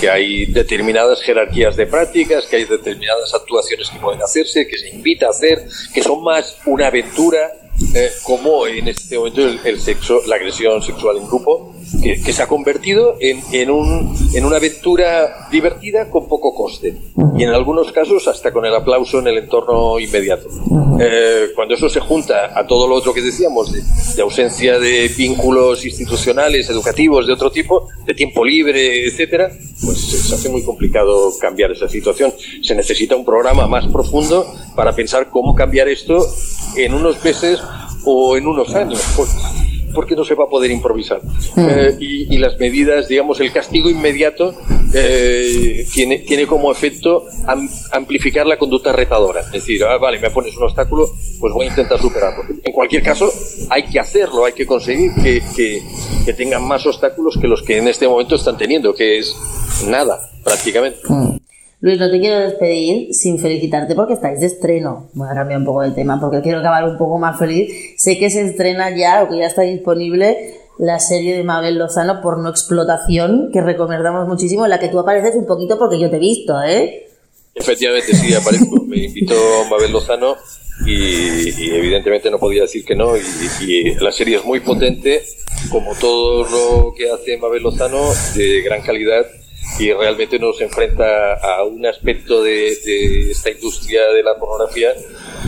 Que, 0.00 0.10
hay 0.10 0.46
determinadas 0.46 1.22
jerarquías 1.22 1.76
de 1.76 1.86
prácticas, 1.86 2.46
que 2.46 2.56
hay 2.56 2.64
determinadas 2.64 3.32
actuaciones 3.34 3.88
que 3.88 3.98
pueden 3.98 4.22
hacerse, 4.22 4.66
que 4.66 4.76
se 4.76 4.88
invita 4.88 5.26
a 5.26 5.30
hacer, 5.30 5.66
que 5.94 6.02
son 6.02 6.22
más 6.22 6.56
una 6.66 6.88
aventura, 6.88 7.52
eh, 7.94 8.10
como 8.22 8.66
en 8.66 8.88
este 8.88 9.16
momento 9.16 9.42
el, 9.64 9.80
sexo, 9.80 10.20
la 10.26 10.36
agresión 10.36 10.82
sexual 10.82 11.16
en 11.16 11.26
grupo, 11.26 11.74
que, 12.02 12.20
que 12.20 12.32
se 12.32 12.42
ha 12.42 12.46
convertido 12.46 13.16
en, 13.20 13.40
en, 13.52 13.70
un, 13.70 14.14
en, 14.34 14.44
una 14.44 14.56
aventura 14.56 15.48
divertida 15.50 16.08
con 16.08 16.28
poco 16.28 16.54
coste 16.54 16.96
y 17.36 17.42
en 17.42 17.50
algunos 17.50 17.92
casos 17.92 18.26
hasta 18.28 18.52
con 18.52 18.64
el 18.64 18.74
aplauso 18.74 19.18
en 19.18 19.28
el 19.28 19.38
entorno 19.38 19.98
inmediato. 19.98 20.48
Eh, 21.00 21.48
cuando 21.54 21.74
eso 21.74 21.88
se 21.88 22.00
junta 22.00 22.58
a 22.58 22.66
todo 22.66 22.86
lo 22.86 22.94
otro 22.94 23.14
que 23.14 23.22
decíamos, 23.22 23.72
de, 23.72 23.82
de, 24.14 24.22
ausencia 24.22 24.78
de 24.78 25.08
vínculos 25.16 25.84
institucionales, 25.84 26.68
educativos, 26.68 27.26
de 27.26 27.32
otro 27.32 27.50
tipo, 27.50 27.88
de 28.04 28.14
tiempo 28.14 28.44
libre, 28.44 29.06
etcétera, 29.06 29.50
pues 29.84 29.98
se 29.98 30.34
hace 30.34 30.48
muy 30.50 30.62
complicado 30.62 31.32
cambiar 31.40 31.70
esa 31.72 31.88
situación. 31.88 32.32
Se 32.62 32.74
necesita 32.74 33.16
un 33.16 33.24
programa 33.24 33.66
más 33.66 33.86
profundo 33.88 34.46
para 34.76 34.94
pensar 34.94 35.30
cómo 35.30 35.54
cambiar 35.54 35.88
esto 35.88 36.26
en 36.76 36.94
unos 36.94 37.22
meses 37.24 37.58
o 38.04 38.36
en 38.36 38.46
unos 38.46 38.74
años 38.74 39.00
porque 39.94 40.14
no 40.14 40.24
se 40.24 40.34
va 40.34 40.44
a 40.44 40.48
poder 40.48 40.70
improvisar. 40.70 41.20
Mm. 41.56 41.68
Eh, 41.68 41.96
y, 42.00 42.38
las 42.38 42.58
medidas, 42.58 43.08
digamos, 43.08 43.40
el 43.40 43.52
castigo 43.52 43.90
inmediato 43.90 44.54
eh, 44.94 45.86
tiene, 45.92 46.20
tiene 46.20 46.46
como 46.46 46.72
efecto 46.72 47.26
amplificar 47.92 48.46
la 48.46 48.56
conducta 48.56 48.92
retadora. 48.92 49.40
Es 49.40 49.52
decir, 49.52 49.84
ah, 49.84 49.98
vale, 49.98 50.18
me 50.18 50.30
pones 50.30 50.56
un 50.56 50.64
obstáculo, 50.64 51.10
pues 51.38 51.52
voy 51.52 51.66
a 51.66 51.68
intentar 51.68 52.00
superarlo. 52.00 52.44
En 52.64 52.72
cualquier 52.72 53.02
caso, 53.02 53.30
hay 53.68 53.84
que 53.84 54.00
hacerlo, 54.00 54.46
hay 54.46 54.52
que 54.52 54.66
conseguir 54.66 55.10
que, 55.22 55.42
que, 55.54 55.82
que 56.24 56.32
tengan 56.32 56.66
más 56.66 56.86
obstáculos 56.86 57.36
que 57.38 57.46
los 57.46 57.62
que 57.62 57.78
en 57.78 57.88
este 57.88 58.08
momento 58.08 58.36
están 58.36 58.56
teniendo, 58.56 58.94
que 58.94 59.18
es 59.18 59.36
nada, 59.86 60.30
prácticamente. 60.42 60.98
Mm. 61.08 61.49
Luis, 61.82 61.98
no 61.98 62.10
te 62.10 62.20
quiero 62.20 62.40
despedir 62.40 63.14
sin 63.14 63.38
felicitarte 63.38 63.94
porque 63.94 64.12
estáis 64.12 64.38
de 64.40 64.46
estreno. 64.46 65.08
Voy 65.14 65.28
a 65.30 65.34
cambiar 65.34 65.60
un 65.60 65.64
poco 65.64 65.80
de 65.80 65.92
tema 65.92 66.20
porque 66.20 66.42
quiero 66.42 66.58
acabar 66.58 66.84
un 66.84 66.98
poco 66.98 67.18
más 67.18 67.38
feliz. 67.38 67.94
Sé 67.96 68.18
que 68.18 68.28
se 68.28 68.42
estrena 68.42 68.94
ya 68.94 69.22
o 69.22 69.30
que 69.30 69.38
ya 69.38 69.46
está 69.46 69.62
disponible 69.62 70.58
la 70.78 70.98
serie 70.98 71.36
de 71.36 71.42
Mabel 71.42 71.78
Lozano 71.78 72.20
por 72.20 72.38
no 72.38 72.50
explotación, 72.50 73.50
que 73.50 73.62
recomendamos 73.62 74.28
muchísimo, 74.28 74.64
en 74.64 74.70
la 74.70 74.78
que 74.78 74.88
tú 74.88 74.98
apareces 74.98 75.36
un 75.36 75.46
poquito 75.46 75.78
porque 75.78 75.98
yo 75.98 76.10
te 76.10 76.16
he 76.16 76.20
visto, 76.20 76.62
¿eh? 76.62 77.06
Efectivamente, 77.54 78.14
sí, 78.14 78.34
aparezco. 78.34 78.84
Me 78.84 79.04
invitó 79.04 79.34
Mabel 79.70 79.92
Lozano 79.92 80.36
y, 80.86 81.48
evidentemente 81.74 82.30
no 82.30 82.38
podía 82.38 82.62
decir 82.62 82.84
que 82.84 82.94
no. 82.94 83.14
y, 83.16 83.94
la 83.94 84.12
serie 84.12 84.36
es 84.36 84.44
muy 84.44 84.60
potente, 84.60 85.22
como 85.70 85.94
todo 85.94 86.44
lo 86.44 86.94
que 86.94 87.10
hace 87.10 87.38
Mabel 87.38 87.62
Lozano, 87.62 88.10
de 88.34 88.60
gran 88.60 88.82
calidad 88.82 89.24
y 89.78 89.92
realmente 89.92 90.38
nos 90.38 90.60
enfrenta 90.60 91.34
a 91.34 91.64
un 91.64 91.86
aspecto 91.86 92.42
de, 92.42 93.30
esta 93.30 93.50
industria 93.50 94.02
de 94.12 94.22
la 94.22 94.36
pornografía 94.38 94.90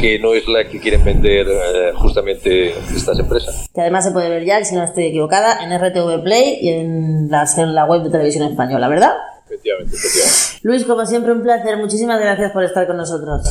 que 0.01 0.19
no 0.19 0.35
es 0.35 0.47
la 0.49 0.65
que 0.69 0.81
quieren 0.81 1.05
vender 1.05 1.47
eh, 1.49 1.93
justamente 1.97 2.71
estas 2.71 3.19
empresas. 3.19 3.69
Que 3.75 3.81
además 3.81 4.05
se 4.05 4.13
puede 4.13 4.31
ver 4.31 4.45
ya, 4.45 4.65
si 4.65 4.75
no 4.75 4.85
estoy 4.85 5.07
equivocada, 5.07 5.63
en 5.63 5.77
RTV 5.77 6.23
Play 6.23 6.59
y 6.61 6.69
en 6.71 7.31
la, 7.31 7.47
en 7.57 7.75
la 7.75 7.85
web 7.85 8.03
de 8.03 8.11
televisión 8.11 8.49
española, 8.49 8.89
¿verdad? 8.89 9.13
Efectivamente, 9.47 9.97
efectivamente. 9.97 10.61
Luis, 10.63 10.85
como 10.85 11.05
siempre, 11.05 11.33
un 11.33 11.43
placer. 11.43 11.77
Muchísimas 11.77 12.19
gracias 12.21 12.53
por 12.53 12.65
estar 12.65 12.87
con 12.87 12.97
nosotros. 12.97 13.43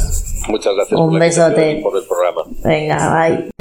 Muchas 0.47 0.73
gracias 0.73 0.99
un 0.99 1.19
besote. 1.19 1.79
por 1.83 1.95
el 1.95 2.03
programa. 2.05 2.43
Venga, 2.63 3.29
bye. 3.29 3.60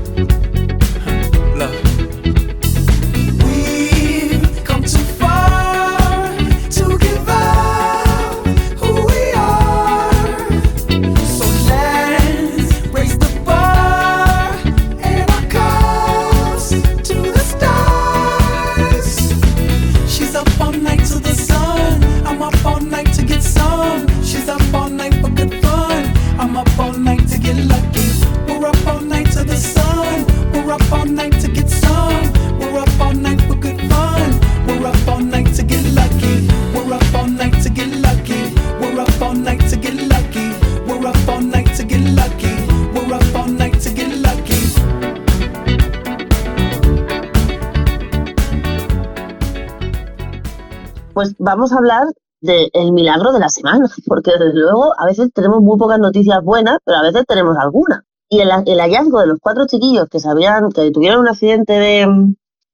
Vamos 51.41 51.73
a 51.73 51.77
hablar 51.77 52.07
del 52.39 52.91
milagro 52.93 53.31
de 53.31 53.39
la 53.39 53.49
semana, 53.49 53.89
porque 54.07 54.31
desde 54.31 54.53
luego 54.53 54.93
a 54.97 55.05
veces 55.05 55.29
tenemos 55.33 55.61
muy 55.61 55.77
pocas 55.77 55.99
noticias 55.99 56.43
buenas, 56.43 56.77
pero 56.85 56.97
a 56.97 57.01
veces 57.01 57.25
tenemos 57.27 57.57
alguna. 57.57 58.05
Y 58.29 58.39
el, 58.39 58.49
hallazgo 58.49 59.19
de 59.19 59.27
los 59.27 59.39
cuatro 59.41 59.65
chiquillos 59.65 60.07
que 60.09 60.19
sabían 60.19 60.71
que 60.71 60.89
tuvieron 60.91 61.21
un 61.21 61.27
accidente 61.27 61.73
de, 61.73 62.07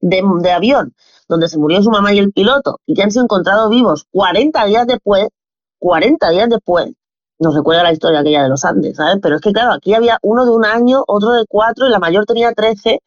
de, 0.02 0.22
de 0.42 0.52
avión, 0.52 0.94
donde 1.28 1.48
se 1.48 1.58
murió 1.58 1.82
su 1.82 1.90
mamá 1.90 2.14
y 2.14 2.20
el 2.20 2.32
piloto, 2.32 2.80
y 2.86 2.94
que 2.94 3.04
han 3.04 3.12
sido 3.12 3.24
encontrados 3.24 3.70
vivos 3.70 4.06
40 4.12 4.66
días 4.66 4.86
después, 4.86 5.28
40 5.80 6.30
días 6.30 6.50
después, 6.50 6.92
nos 7.40 7.56
recuerda 7.56 7.84
la 7.84 7.94
historia 7.94 8.20
aquella 8.20 8.44
de 8.44 8.50
los 8.50 8.66
Andes, 8.66 8.98
¿sabes? 8.98 9.20
Pero 9.22 9.36
es 9.36 9.42
que 9.42 9.52
claro, 9.52 9.74
aquí 9.74 9.94
había 9.94 10.20
uno 10.22 10.46
de 10.46 10.52
un 10.52 10.66
año, 10.66 11.04
otro 11.08 11.32
de 11.32 11.46
cuatro, 11.48 11.88
y 11.88 11.90
la 11.90 12.00
mayor 12.00 12.26
tenía 12.26 12.52
13, 12.52 13.00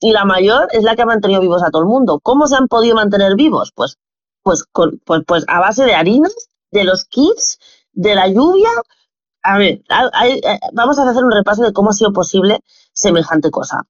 y 0.00 0.12
la 0.12 0.24
mayor 0.24 0.68
es 0.72 0.84
la 0.84 0.94
que 0.94 1.02
ha 1.02 1.06
mantenido 1.06 1.40
vivos 1.40 1.62
a 1.62 1.70
todo 1.70 1.82
el 1.82 1.88
mundo. 1.88 2.20
¿Cómo 2.22 2.46
se 2.46 2.56
han 2.56 2.68
podido 2.68 2.94
mantener 2.94 3.34
vivos? 3.34 3.72
Pues 3.74 3.96
pues, 4.48 4.64
con, 4.64 4.98
pues, 5.04 5.20
pues 5.26 5.44
a 5.46 5.60
base 5.60 5.84
de 5.84 5.94
harinas, 5.94 6.34
de 6.70 6.84
los 6.84 7.04
kits, 7.04 7.58
de 7.92 8.14
la 8.14 8.28
lluvia. 8.28 8.70
A 9.42 9.58
ver, 9.58 9.82
eh, 10.24 10.58
vamos 10.72 10.98
a 10.98 11.02
hacer 11.06 11.22
un 11.22 11.32
repaso 11.32 11.62
de 11.62 11.74
cómo 11.74 11.90
ha 11.90 11.92
sido 11.92 12.14
posible 12.14 12.60
semejante 12.94 13.50
cosa. 13.50 13.82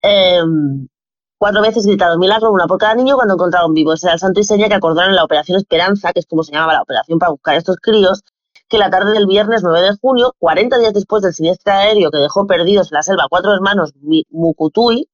Eh, 0.00 0.40
cuatro 1.36 1.60
veces 1.60 1.84
gritaron 1.84 2.18
milagro, 2.18 2.50
una 2.52 2.66
por 2.66 2.78
cada 2.78 2.94
niño 2.94 3.16
cuando 3.16 3.34
encontraron 3.34 3.74
vivos. 3.74 4.02
Era 4.02 4.14
el 4.14 4.18
santo 4.18 4.40
y 4.40 4.44
seña 4.44 4.68
que 4.68 4.76
acordaron 4.76 5.10
en 5.10 5.16
la 5.16 5.24
Operación 5.24 5.58
Esperanza, 5.58 6.14
que 6.14 6.20
es 6.20 6.26
como 6.26 6.42
se 6.42 6.52
llamaba 6.52 6.72
la 6.72 6.80
operación 6.80 7.18
para 7.18 7.32
buscar 7.32 7.56
a 7.56 7.58
estos 7.58 7.76
críos, 7.76 8.22
que 8.66 8.78
la 8.78 8.88
tarde 8.88 9.12
del 9.12 9.26
viernes 9.26 9.62
9 9.62 9.82
de 9.82 9.96
junio, 10.00 10.34
40 10.38 10.78
días 10.78 10.94
después 10.94 11.22
del 11.22 11.34
siniestro 11.34 11.74
aéreo 11.74 12.10
que 12.10 12.16
dejó 12.16 12.46
perdidos 12.46 12.90
en 12.90 12.96
la 12.96 13.02
selva 13.02 13.26
cuatro 13.28 13.52
hermanos 13.52 13.92
Mukutui, 14.30 15.10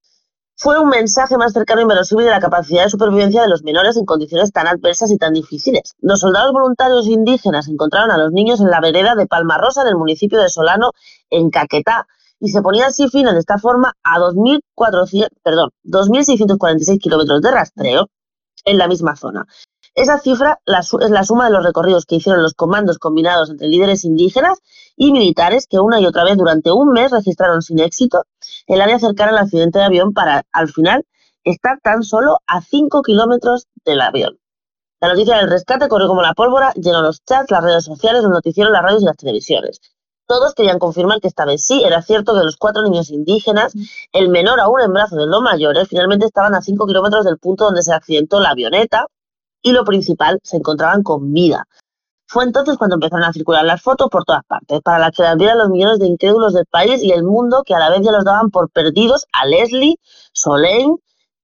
fue 0.57 0.79
un 0.79 0.89
mensaje 0.89 1.37
más 1.37 1.53
cercano 1.53 1.81
e 1.81 1.83
inverosímil 1.83 2.27
de 2.27 2.31
la 2.31 2.41
capacidad 2.41 2.85
de 2.85 2.91
supervivencia 2.91 3.43
de 3.43 3.49
los 3.49 3.63
menores 3.65 3.97
en 3.97 4.05
condiciones 4.05 4.53
tan 4.53 4.67
adversas 4.67 5.11
y 5.11 5.19
tan 5.19 5.33
difíciles. 5.33 5.95
Los 6.01 6.21
soldados 6.21 6.53
voluntarios 6.53 7.07
indígenas 7.09 7.69
encontraron 7.69 8.11
a 8.11 8.19
los 8.19 8.33
niños 8.33 8.61
en 8.61 8.71
la 8.71 8.81
vereda 8.81 9.15
de 9.17 9.27
Palma 9.27 9.59
Rosa, 9.59 9.83
en 9.83 9.89
el 9.89 9.97
municipio 9.97 10.41
de 10.41 10.49
Solano, 10.49 10.93
en 11.31 11.51
Caquetá, 11.51 12.07
y 12.39 12.51
se 12.51 12.63
ponían 12.63 12.89
así 12.89 13.09
fin 13.09 13.27
de 13.27 13.39
esta 13.39 13.59
forma 13.59 13.95
a 14.03 14.19
2.400, 14.19 15.29
perdón, 15.43 15.71
2.646 15.85 16.99
kilómetros 17.01 17.41
de 17.41 17.51
rastreo 17.51 18.09
en 18.65 18.79
la 18.79 18.87
misma 18.87 19.17
zona. 19.17 19.47
Esa 19.95 20.19
cifra 20.19 20.59
la 20.67 20.81
es 20.81 21.11
la 21.11 21.23
suma 21.23 21.47
de 21.47 21.53
los 21.53 21.65
recorridos 21.65 22.05
que 22.05 22.17
hicieron 22.17 22.43
los 22.43 22.55
comandos 22.55 22.99
combinados 22.99 23.51
entre 23.51 23.69
líderes 23.69 24.05
indígenas 24.05 24.59
y 24.97 25.13
militares 25.13 25.67
que 25.69 25.79
una 25.79 26.01
y 26.01 26.07
otra 26.07 26.25
vez 26.25 26.37
durante 26.37 26.73
un 26.73 26.91
mes 26.91 27.13
registraron 27.13 27.63
sin 27.63 27.79
éxito 27.79 28.25
el 28.67 28.81
área 28.81 28.99
cercana 28.99 29.33
al 29.33 29.39
accidente 29.39 29.79
de 29.79 29.85
avión 29.85 30.13
para, 30.13 30.45
al 30.53 30.69
final, 30.69 31.05
estar 31.45 31.81
tan 31.83 32.03
solo 32.03 32.39
a 32.47 32.61
5 32.61 33.03
kilómetros 33.03 33.67
del 33.85 34.01
avión. 34.01 34.39
La 35.01 35.09
noticia 35.09 35.37
del 35.37 35.51
rescate 35.51 35.89
corrió 35.89 36.09
como 36.09 36.23
la 36.23 36.33
pólvora, 36.33 36.73
llenó 36.75 37.03
los 37.03 37.23
chats, 37.25 37.51
las 37.51 37.63
redes 37.63 37.85
sociales, 37.85 38.23
los 38.23 38.33
noticieros, 38.33 38.73
las 38.73 38.83
radios 38.83 39.03
y 39.03 39.07
las 39.07 39.17
televisiones. 39.17 39.81
Todos 40.27 40.55
querían 40.55 40.79
confirmar 40.79 41.21
que 41.21 41.29
esta 41.29 41.45
vez 41.45 41.63
sí 41.63 41.83
era 41.85 42.01
cierto 42.01 42.33
que 42.33 42.43
los 42.43 42.57
cuatro 42.57 42.83
niños 42.83 43.11
indígenas, 43.11 43.75
el 44.13 44.31
menor 44.31 44.61
aún 44.61 44.81
en 44.81 44.95
brazos 44.95 45.19
de 45.19 45.27
los 45.27 45.43
mayores, 45.43 45.89
finalmente 45.89 46.25
estaban 46.25 46.55
a 46.55 46.63
5 46.63 46.87
kilómetros 46.87 47.27
del 47.27 47.39
punto 47.39 47.67
donde 47.67 47.83
se 47.83 47.93
accidentó 47.93 48.41
la 48.41 48.51
avioneta 48.51 49.07
y 49.61 49.73
lo 49.73 49.85
principal, 49.85 50.41
se 50.43 50.57
encontraban 50.57 51.03
con 51.03 51.33
vida. 51.35 51.67
Fue 52.27 52.45
entonces 52.45 52.77
cuando 52.79 52.95
empezaron 52.95 53.25
a 53.25 53.33
circular 53.33 53.65
las 53.65 53.83
fotos 53.83 54.09
por 54.11 54.25
todas 54.25 54.45
partes, 54.45 54.81
para 54.81 54.99
las 54.99 55.13
que 55.13 55.23
las 55.23 55.37
los 55.37 55.69
millones 55.69 55.99
de 55.99 56.07
incrédulos 56.07 56.55
del 56.55 56.67
país 56.67 57.03
y 57.03 57.13
el 57.13 57.23
mundo 57.23 57.63
que 57.65 57.75
a 57.75 57.79
la 57.79 57.91
vez 57.91 58.01
ya 58.03 58.13
los 58.13 58.25
daban 58.25 58.51
por 58.51 58.71
perdidos 58.71 59.27
a 59.33 59.47
Leslie, 59.47 59.99
Soleil, 60.33 60.97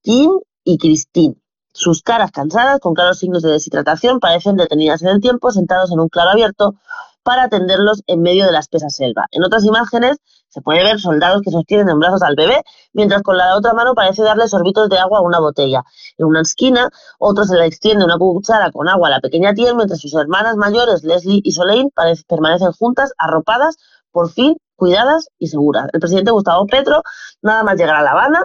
Kim 0.02 0.32
y 0.64 0.78
Christine. 0.78 1.36
Sus 1.72 2.02
caras 2.02 2.32
cansadas, 2.32 2.80
con 2.80 2.94
claros 2.94 3.18
signos 3.18 3.42
de 3.42 3.52
deshidratación, 3.52 4.18
parecen 4.20 4.56
detenidas 4.56 5.02
en 5.02 5.08
el 5.08 5.20
tiempo, 5.20 5.50
sentados 5.52 5.92
en 5.92 6.00
un 6.00 6.08
claro 6.08 6.30
abierto 6.30 6.74
para 7.22 7.44
atenderlos 7.44 8.02
en 8.06 8.22
medio 8.22 8.46
de 8.46 8.52
la 8.52 8.60
espesa 8.60 8.90
selva. 8.90 9.26
En 9.30 9.44
otras 9.44 9.64
imágenes 9.64 10.18
se 10.50 10.60
puede 10.60 10.82
ver 10.84 11.00
soldados 11.00 11.42
que 11.42 11.50
sostienen 11.50 11.88
en 11.88 11.98
brazos 11.98 12.22
al 12.22 12.36
bebé, 12.36 12.62
mientras 12.92 13.22
con 13.22 13.36
la 13.36 13.56
otra 13.56 13.72
mano 13.72 13.94
parece 13.94 14.22
darle 14.22 14.48
sorbitos 14.48 14.88
de 14.88 14.98
agua 14.98 15.18
a 15.18 15.22
una 15.22 15.38
botella. 15.38 15.84
En 16.18 16.26
una 16.26 16.42
esquina, 16.42 16.90
otro 17.18 17.44
se 17.44 17.56
le 17.56 17.66
extiende 17.66 18.04
una 18.04 18.18
cuchara 18.18 18.70
con 18.72 18.88
agua 18.88 19.08
a 19.08 19.12
la 19.12 19.20
pequeña 19.20 19.54
Tien, 19.54 19.76
mientras 19.76 20.00
sus 20.00 20.14
hermanas 20.14 20.56
mayores, 20.56 21.04
Leslie 21.04 21.40
y 21.42 21.52
Soleil, 21.52 21.88
permanecen 22.28 22.72
juntas, 22.72 23.12
arropadas, 23.16 23.76
por 24.10 24.30
fin, 24.30 24.56
cuidadas 24.74 25.28
y 25.38 25.46
seguras. 25.46 25.86
El 25.92 26.00
presidente 26.00 26.32
Gustavo 26.32 26.66
Petro, 26.66 27.02
nada 27.42 27.62
más 27.62 27.76
llegar 27.76 27.96
a 27.96 28.02
La 28.02 28.10
Habana, 28.10 28.44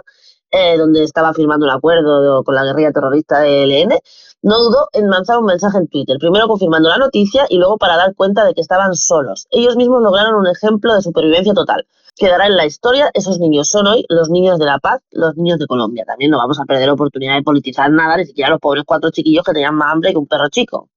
eh, 0.50 0.76
donde 0.78 1.04
estaba 1.04 1.32
firmando 1.34 1.66
un 1.66 1.72
acuerdo 1.72 2.42
con 2.44 2.54
la 2.54 2.64
guerrilla 2.64 2.92
terrorista 2.92 3.40
de 3.40 3.64
ELN, 3.64 3.98
no 4.42 4.58
dudó 4.60 4.88
en 4.92 5.10
lanzar 5.10 5.38
un 5.38 5.46
mensaje 5.46 5.78
en 5.78 5.88
Twitter, 5.88 6.18
primero 6.18 6.46
confirmando 6.46 6.88
la 6.88 6.98
noticia 6.98 7.46
y 7.48 7.58
luego 7.58 7.78
para 7.78 7.96
dar 7.96 8.14
cuenta 8.14 8.44
de 8.44 8.54
que 8.54 8.60
estaban 8.60 8.94
solos. 8.94 9.46
Ellos 9.50 9.76
mismos 9.76 10.02
lograron 10.02 10.34
un 10.34 10.46
ejemplo 10.46 10.94
de 10.94 11.02
supervivencia 11.02 11.52
total. 11.52 11.86
Quedará 12.14 12.46
en 12.46 12.56
la 12.56 12.64
historia, 12.64 13.10
esos 13.12 13.38
niños 13.38 13.68
son 13.68 13.86
hoy 13.86 14.06
los 14.08 14.30
niños 14.30 14.58
de 14.58 14.64
la 14.64 14.78
paz, 14.78 15.02
los 15.10 15.36
niños 15.36 15.58
de 15.58 15.66
Colombia. 15.66 16.04
También 16.06 16.30
no 16.30 16.38
vamos 16.38 16.58
a 16.58 16.64
perder 16.64 16.88
oportunidad 16.88 17.34
de 17.34 17.42
politizar 17.42 17.90
nada, 17.90 18.16
ni 18.16 18.24
siquiera 18.24 18.50
los 18.50 18.60
pobres 18.60 18.84
cuatro 18.86 19.10
chiquillos 19.10 19.44
que 19.44 19.52
tenían 19.52 19.74
más 19.74 19.92
hambre 19.92 20.12
que 20.12 20.18
un 20.18 20.26
perro 20.26 20.48
chico. 20.48 20.88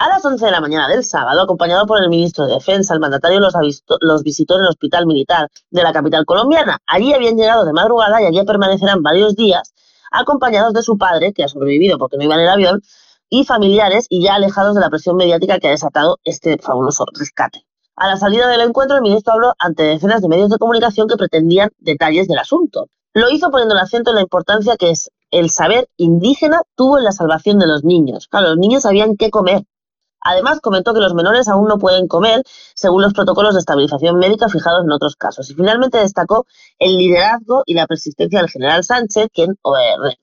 A 0.00 0.08
las 0.08 0.24
11 0.24 0.44
de 0.44 0.52
la 0.52 0.60
mañana 0.60 0.86
del 0.86 1.02
sábado, 1.02 1.40
acompañado 1.40 1.84
por 1.84 2.00
el 2.00 2.08
ministro 2.08 2.46
de 2.46 2.54
Defensa, 2.54 2.94
el 2.94 3.00
mandatario 3.00 3.40
los, 3.40 3.54
los 4.00 4.22
visitó 4.22 4.54
en 4.54 4.62
el 4.62 4.68
hospital 4.68 5.06
militar 5.06 5.48
de 5.70 5.82
la 5.82 5.92
capital 5.92 6.24
colombiana. 6.24 6.78
Allí 6.86 7.12
habían 7.12 7.36
llegado 7.36 7.64
de 7.64 7.72
madrugada 7.72 8.22
y 8.22 8.26
allí 8.26 8.40
permanecerán 8.44 9.02
varios 9.02 9.34
días, 9.34 9.74
acompañados 10.12 10.72
de 10.72 10.82
su 10.82 10.96
padre, 10.96 11.32
que 11.32 11.42
ha 11.42 11.48
sobrevivido 11.48 11.98
porque 11.98 12.16
no 12.16 12.22
iba 12.22 12.36
en 12.36 12.42
el 12.42 12.48
avión, 12.48 12.82
y 13.28 13.44
familiares 13.44 14.06
y 14.08 14.22
ya 14.22 14.36
alejados 14.36 14.76
de 14.76 14.82
la 14.82 14.88
presión 14.88 15.16
mediática 15.16 15.58
que 15.58 15.66
ha 15.66 15.72
desatado 15.72 16.20
este 16.22 16.58
fabuloso 16.58 17.04
rescate. 17.18 17.66
A 17.96 18.06
la 18.06 18.16
salida 18.16 18.46
del 18.46 18.60
encuentro, 18.60 18.98
el 18.98 19.02
ministro 19.02 19.32
habló 19.32 19.54
ante 19.58 19.82
decenas 19.82 20.22
de 20.22 20.28
medios 20.28 20.48
de 20.48 20.58
comunicación 20.58 21.08
que 21.08 21.16
pretendían 21.16 21.70
detalles 21.78 22.28
del 22.28 22.38
asunto. 22.38 22.86
Lo 23.14 23.30
hizo 23.30 23.50
poniendo 23.50 23.74
el 23.74 23.80
acento 23.80 24.10
en 24.10 24.16
la 24.16 24.22
importancia 24.22 24.76
que 24.76 24.92
el 25.32 25.50
saber 25.50 25.88
indígena 25.96 26.62
tuvo 26.76 26.98
en 26.98 27.04
la 27.04 27.10
salvación 27.10 27.58
de 27.58 27.66
los 27.66 27.82
niños. 27.82 28.28
Claro, 28.28 28.50
los 28.50 28.58
niños 28.58 28.84
sabían 28.84 29.16
qué 29.16 29.30
comer. 29.30 29.64
Además, 30.20 30.60
comentó 30.60 30.94
que 30.94 31.00
los 31.00 31.14
menores 31.14 31.48
aún 31.48 31.68
no 31.68 31.78
pueden 31.78 32.08
comer 32.08 32.42
según 32.74 33.02
los 33.02 33.12
protocolos 33.12 33.54
de 33.54 33.60
estabilización 33.60 34.18
médica 34.18 34.48
fijados 34.48 34.84
en 34.84 34.92
otros 34.92 35.16
casos. 35.16 35.50
Y 35.50 35.54
finalmente 35.54 35.98
destacó 35.98 36.46
el 36.78 36.96
liderazgo 36.96 37.62
y 37.66 37.74
la 37.74 37.86
persistencia 37.86 38.40
del 38.40 38.50
general 38.50 38.84
Sánchez, 38.84 39.28
quien 39.32 39.52
eh, 39.52 40.16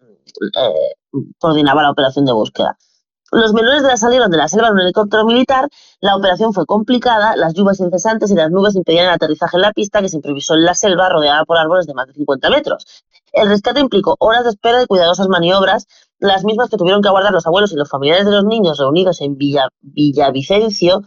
eh, 0.57 1.23
coordinaba 1.39 1.81
la 1.81 1.91
operación 1.91 2.25
de 2.25 2.33
búsqueda. 2.33 2.77
Los 3.31 3.53
menores 3.53 3.81
de 3.81 3.89
la 3.89 3.97
salieron 3.97 4.29
de 4.29 4.37
la 4.37 4.47
selva 4.47 4.67
en 4.67 4.73
un 4.73 4.81
helicóptero 4.81 5.25
militar, 5.25 5.67
la 5.99 6.15
operación 6.15 6.53
fue 6.53 6.65
complicada, 6.65 7.35
las 7.35 7.53
lluvias 7.53 7.79
incesantes 7.79 8.29
y 8.31 8.35
las 8.35 8.51
nubes 8.51 8.75
impedían 8.75 9.07
el 9.07 9.11
aterrizaje 9.11 9.57
en 9.57 9.61
la 9.61 9.73
pista 9.73 9.99
que 9.99 10.09
se 10.09 10.17
improvisó 10.17 10.53
en 10.53 10.63
la 10.63 10.75
selva 10.75 11.09
rodeada 11.09 11.43
por 11.43 11.57
árboles 11.57 11.87
de 11.87 11.95
más 11.95 12.07
de 12.07 12.13
50 12.13 12.49
metros. 12.49 12.85
El 13.33 13.49
rescate 13.49 13.81
implicó 13.81 14.15
horas 14.19 14.43
de 14.43 14.51
espera 14.51 14.81
y 14.81 14.85
cuidadosas 14.85 15.27
maniobras, 15.27 15.87
las 16.27 16.43
mismas 16.43 16.69
que 16.69 16.77
tuvieron 16.77 17.01
que 17.01 17.07
aguardar 17.07 17.31
los 17.31 17.45
abuelos 17.47 17.71
y 17.71 17.75
los 17.75 17.89
familiares 17.89 18.25
de 18.25 18.31
los 18.31 18.45
niños 18.45 18.77
reunidos 18.77 19.21
en 19.21 19.37
Villa, 19.37 19.69
Villavicencio 19.81 21.01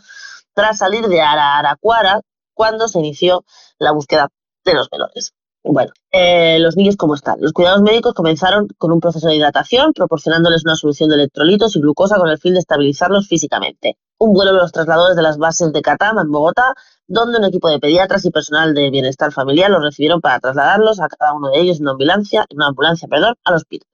tras 0.54 0.78
salir 0.78 1.06
de 1.06 1.20
Araraquara 1.20 2.20
cuando 2.52 2.88
se 2.88 2.98
inició 2.98 3.44
la 3.78 3.92
búsqueda 3.92 4.28
de 4.64 4.74
los 4.74 4.88
menores. 4.90 5.32
Bueno, 5.62 5.92
eh, 6.10 6.58
los 6.60 6.76
niños, 6.76 6.96
¿cómo 6.96 7.14
están? 7.14 7.40
Los 7.40 7.52
cuidados 7.52 7.82
médicos 7.82 8.14
comenzaron 8.14 8.68
con 8.78 8.90
un 8.90 9.00
proceso 9.00 9.28
de 9.28 9.36
hidratación, 9.36 9.92
proporcionándoles 9.92 10.64
una 10.64 10.76
solución 10.76 11.10
de 11.10 11.16
electrolitos 11.16 11.76
y 11.76 11.80
glucosa 11.80 12.16
con 12.16 12.28
el 12.28 12.38
fin 12.38 12.54
de 12.54 12.60
estabilizarlos 12.60 13.28
físicamente. 13.28 13.98
Un 14.18 14.32
vuelo 14.32 14.52
los 14.52 14.72
trasladó 14.72 15.08
desde 15.08 15.22
las 15.22 15.36
bases 15.36 15.72
de 15.72 15.82
Catama, 15.82 16.22
en 16.22 16.30
Bogotá, 16.30 16.74
donde 17.06 17.38
un 17.38 17.44
equipo 17.44 17.68
de 17.68 17.78
pediatras 17.78 18.24
y 18.24 18.30
personal 18.30 18.74
de 18.74 18.90
bienestar 18.90 19.30
familiar 19.32 19.70
los 19.70 19.82
recibieron 19.82 20.20
para 20.20 20.40
trasladarlos 20.40 21.00
a 21.00 21.08
cada 21.08 21.34
uno 21.34 21.50
de 21.50 21.60
ellos 21.60 21.76
en 21.76 21.82
una 21.82 21.92
ambulancia, 21.92 22.46
en 22.48 22.56
una 22.56 22.68
ambulancia 22.68 23.06
perdón, 23.06 23.34
al 23.44 23.54
hospital. 23.54 23.88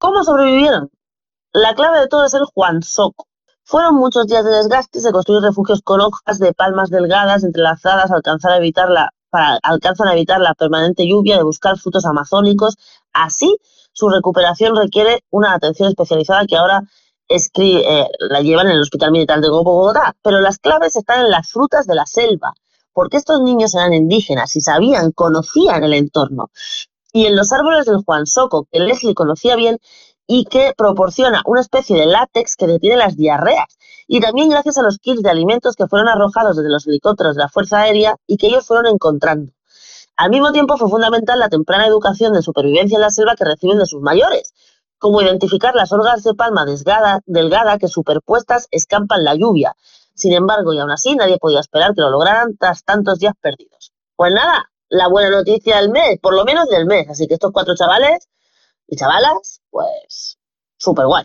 ¿Cómo 0.00 0.24
sobrevivieron? 0.24 0.90
La 1.52 1.74
clave 1.74 2.00
de 2.00 2.08
todo 2.08 2.24
es 2.24 2.32
el 2.32 2.46
Juan 2.46 2.82
Soco. 2.82 3.26
Fueron 3.64 3.96
muchos 3.96 4.26
días 4.26 4.42
de 4.46 4.50
desgaste 4.50 4.98
se 4.98 5.12
construir 5.12 5.42
refugios 5.42 5.82
con 5.82 6.00
hojas 6.00 6.38
de 6.38 6.54
palmas 6.54 6.88
delgadas 6.88 7.44
entrelazadas 7.44 8.10
alcanzar 8.10 8.52
a 8.52 8.56
evitar 8.56 8.88
la, 8.88 9.10
para, 9.28 9.58
alcanzan 9.62 10.08
a 10.08 10.14
evitar 10.14 10.40
la 10.40 10.54
permanente 10.54 11.06
lluvia 11.06 11.36
de 11.36 11.42
buscar 11.42 11.78
frutos 11.78 12.06
amazónicos. 12.06 12.78
Así, 13.12 13.58
su 13.92 14.08
recuperación 14.08 14.74
requiere 14.74 15.22
una 15.28 15.52
atención 15.52 15.90
especializada 15.90 16.46
que 16.46 16.56
ahora 16.56 16.80
eh, 17.28 18.08
la 18.20 18.40
llevan 18.40 18.68
en 18.68 18.76
el 18.76 18.80
Hospital 18.80 19.12
Militar 19.12 19.42
de 19.42 19.50
Bogotá. 19.50 20.16
Pero 20.22 20.40
las 20.40 20.56
claves 20.56 20.96
están 20.96 21.26
en 21.26 21.30
las 21.30 21.50
frutas 21.50 21.86
de 21.86 21.94
la 21.94 22.06
selva, 22.06 22.54
porque 22.94 23.18
estos 23.18 23.42
niños 23.42 23.74
eran 23.74 23.92
indígenas 23.92 24.56
y 24.56 24.62
sabían, 24.62 25.12
conocían 25.12 25.84
el 25.84 25.92
entorno. 25.92 26.50
Y 27.12 27.26
en 27.26 27.36
los 27.36 27.52
árboles 27.52 27.86
del 27.86 28.02
Juan 28.04 28.26
Soco, 28.26 28.66
que 28.70 28.80
Leslie 28.80 29.14
conocía 29.14 29.56
bien 29.56 29.78
y 30.26 30.44
que 30.44 30.74
proporciona 30.76 31.42
una 31.44 31.60
especie 31.60 31.98
de 31.98 32.06
látex 32.06 32.54
que 32.56 32.68
detiene 32.68 32.96
las 32.96 33.16
diarreas. 33.16 33.66
Y 34.06 34.20
también 34.20 34.48
gracias 34.48 34.78
a 34.78 34.82
los 34.82 34.98
kits 34.98 35.22
de 35.22 35.30
alimentos 35.30 35.74
que 35.74 35.86
fueron 35.86 36.08
arrojados 36.08 36.56
desde 36.56 36.70
los 36.70 36.86
helicópteros 36.86 37.36
de 37.36 37.42
la 37.42 37.48
Fuerza 37.48 37.80
Aérea 37.80 38.16
y 38.26 38.36
que 38.36 38.46
ellos 38.46 38.66
fueron 38.66 38.86
encontrando. 38.86 39.52
Al 40.16 40.30
mismo 40.30 40.52
tiempo 40.52 40.76
fue 40.76 40.88
fundamental 40.88 41.38
la 41.38 41.48
temprana 41.48 41.86
educación 41.86 42.32
de 42.32 42.42
supervivencia 42.42 42.96
en 42.96 43.02
la 43.02 43.10
selva 43.10 43.34
que 43.36 43.44
reciben 43.44 43.78
de 43.78 43.86
sus 43.86 44.02
mayores, 44.02 44.52
como 44.98 45.22
identificar 45.22 45.74
las 45.74 45.92
hojas 45.92 46.22
de 46.22 46.34
palma 46.34 46.64
desgada- 46.64 47.22
delgada 47.26 47.78
que 47.78 47.88
superpuestas 47.88 48.68
escampan 48.70 49.24
la 49.24 49.34
lluvia. 49.34 49.74
Sin 50.14 50.32
embargo, 50.34 50.74
y 50.74 50.78
aún 50.78 50.90
así, 50.90 51.16
nadie 51.16 51.38
podía 51.38 51.60
esperar 51.60 51.94
que 51.94 52.02
lo 52.02 52.10
lograran 52.10 52.56
tras 52.58 52.84
tantos 52.84 53.18
días 53.18 53.34
perdidos. 53.40 53.92
Pues 54.14 54.34
nada, 54.34 54.69
la 54.90 55.08
buena 55.08 55.30
noticia 55.30 55.76
del 55.76 55.90
mes, 55.90 56.18
por 56.20 56.34
lo 56.34 56.44
menos 56.44 56.68
del 56.68 56.84
mes. 56.84 57.08
Así 57.08 57.26
que 57.26 57.34
estos 57.34 57.52
cuatro 57.52 57.74
chavales 57.74 58.28
y 58.86 58.96
chavalas, 58.96 59.62
pues 59.70 60.38
súper 60.76 61.06
guay. 61.06 61.24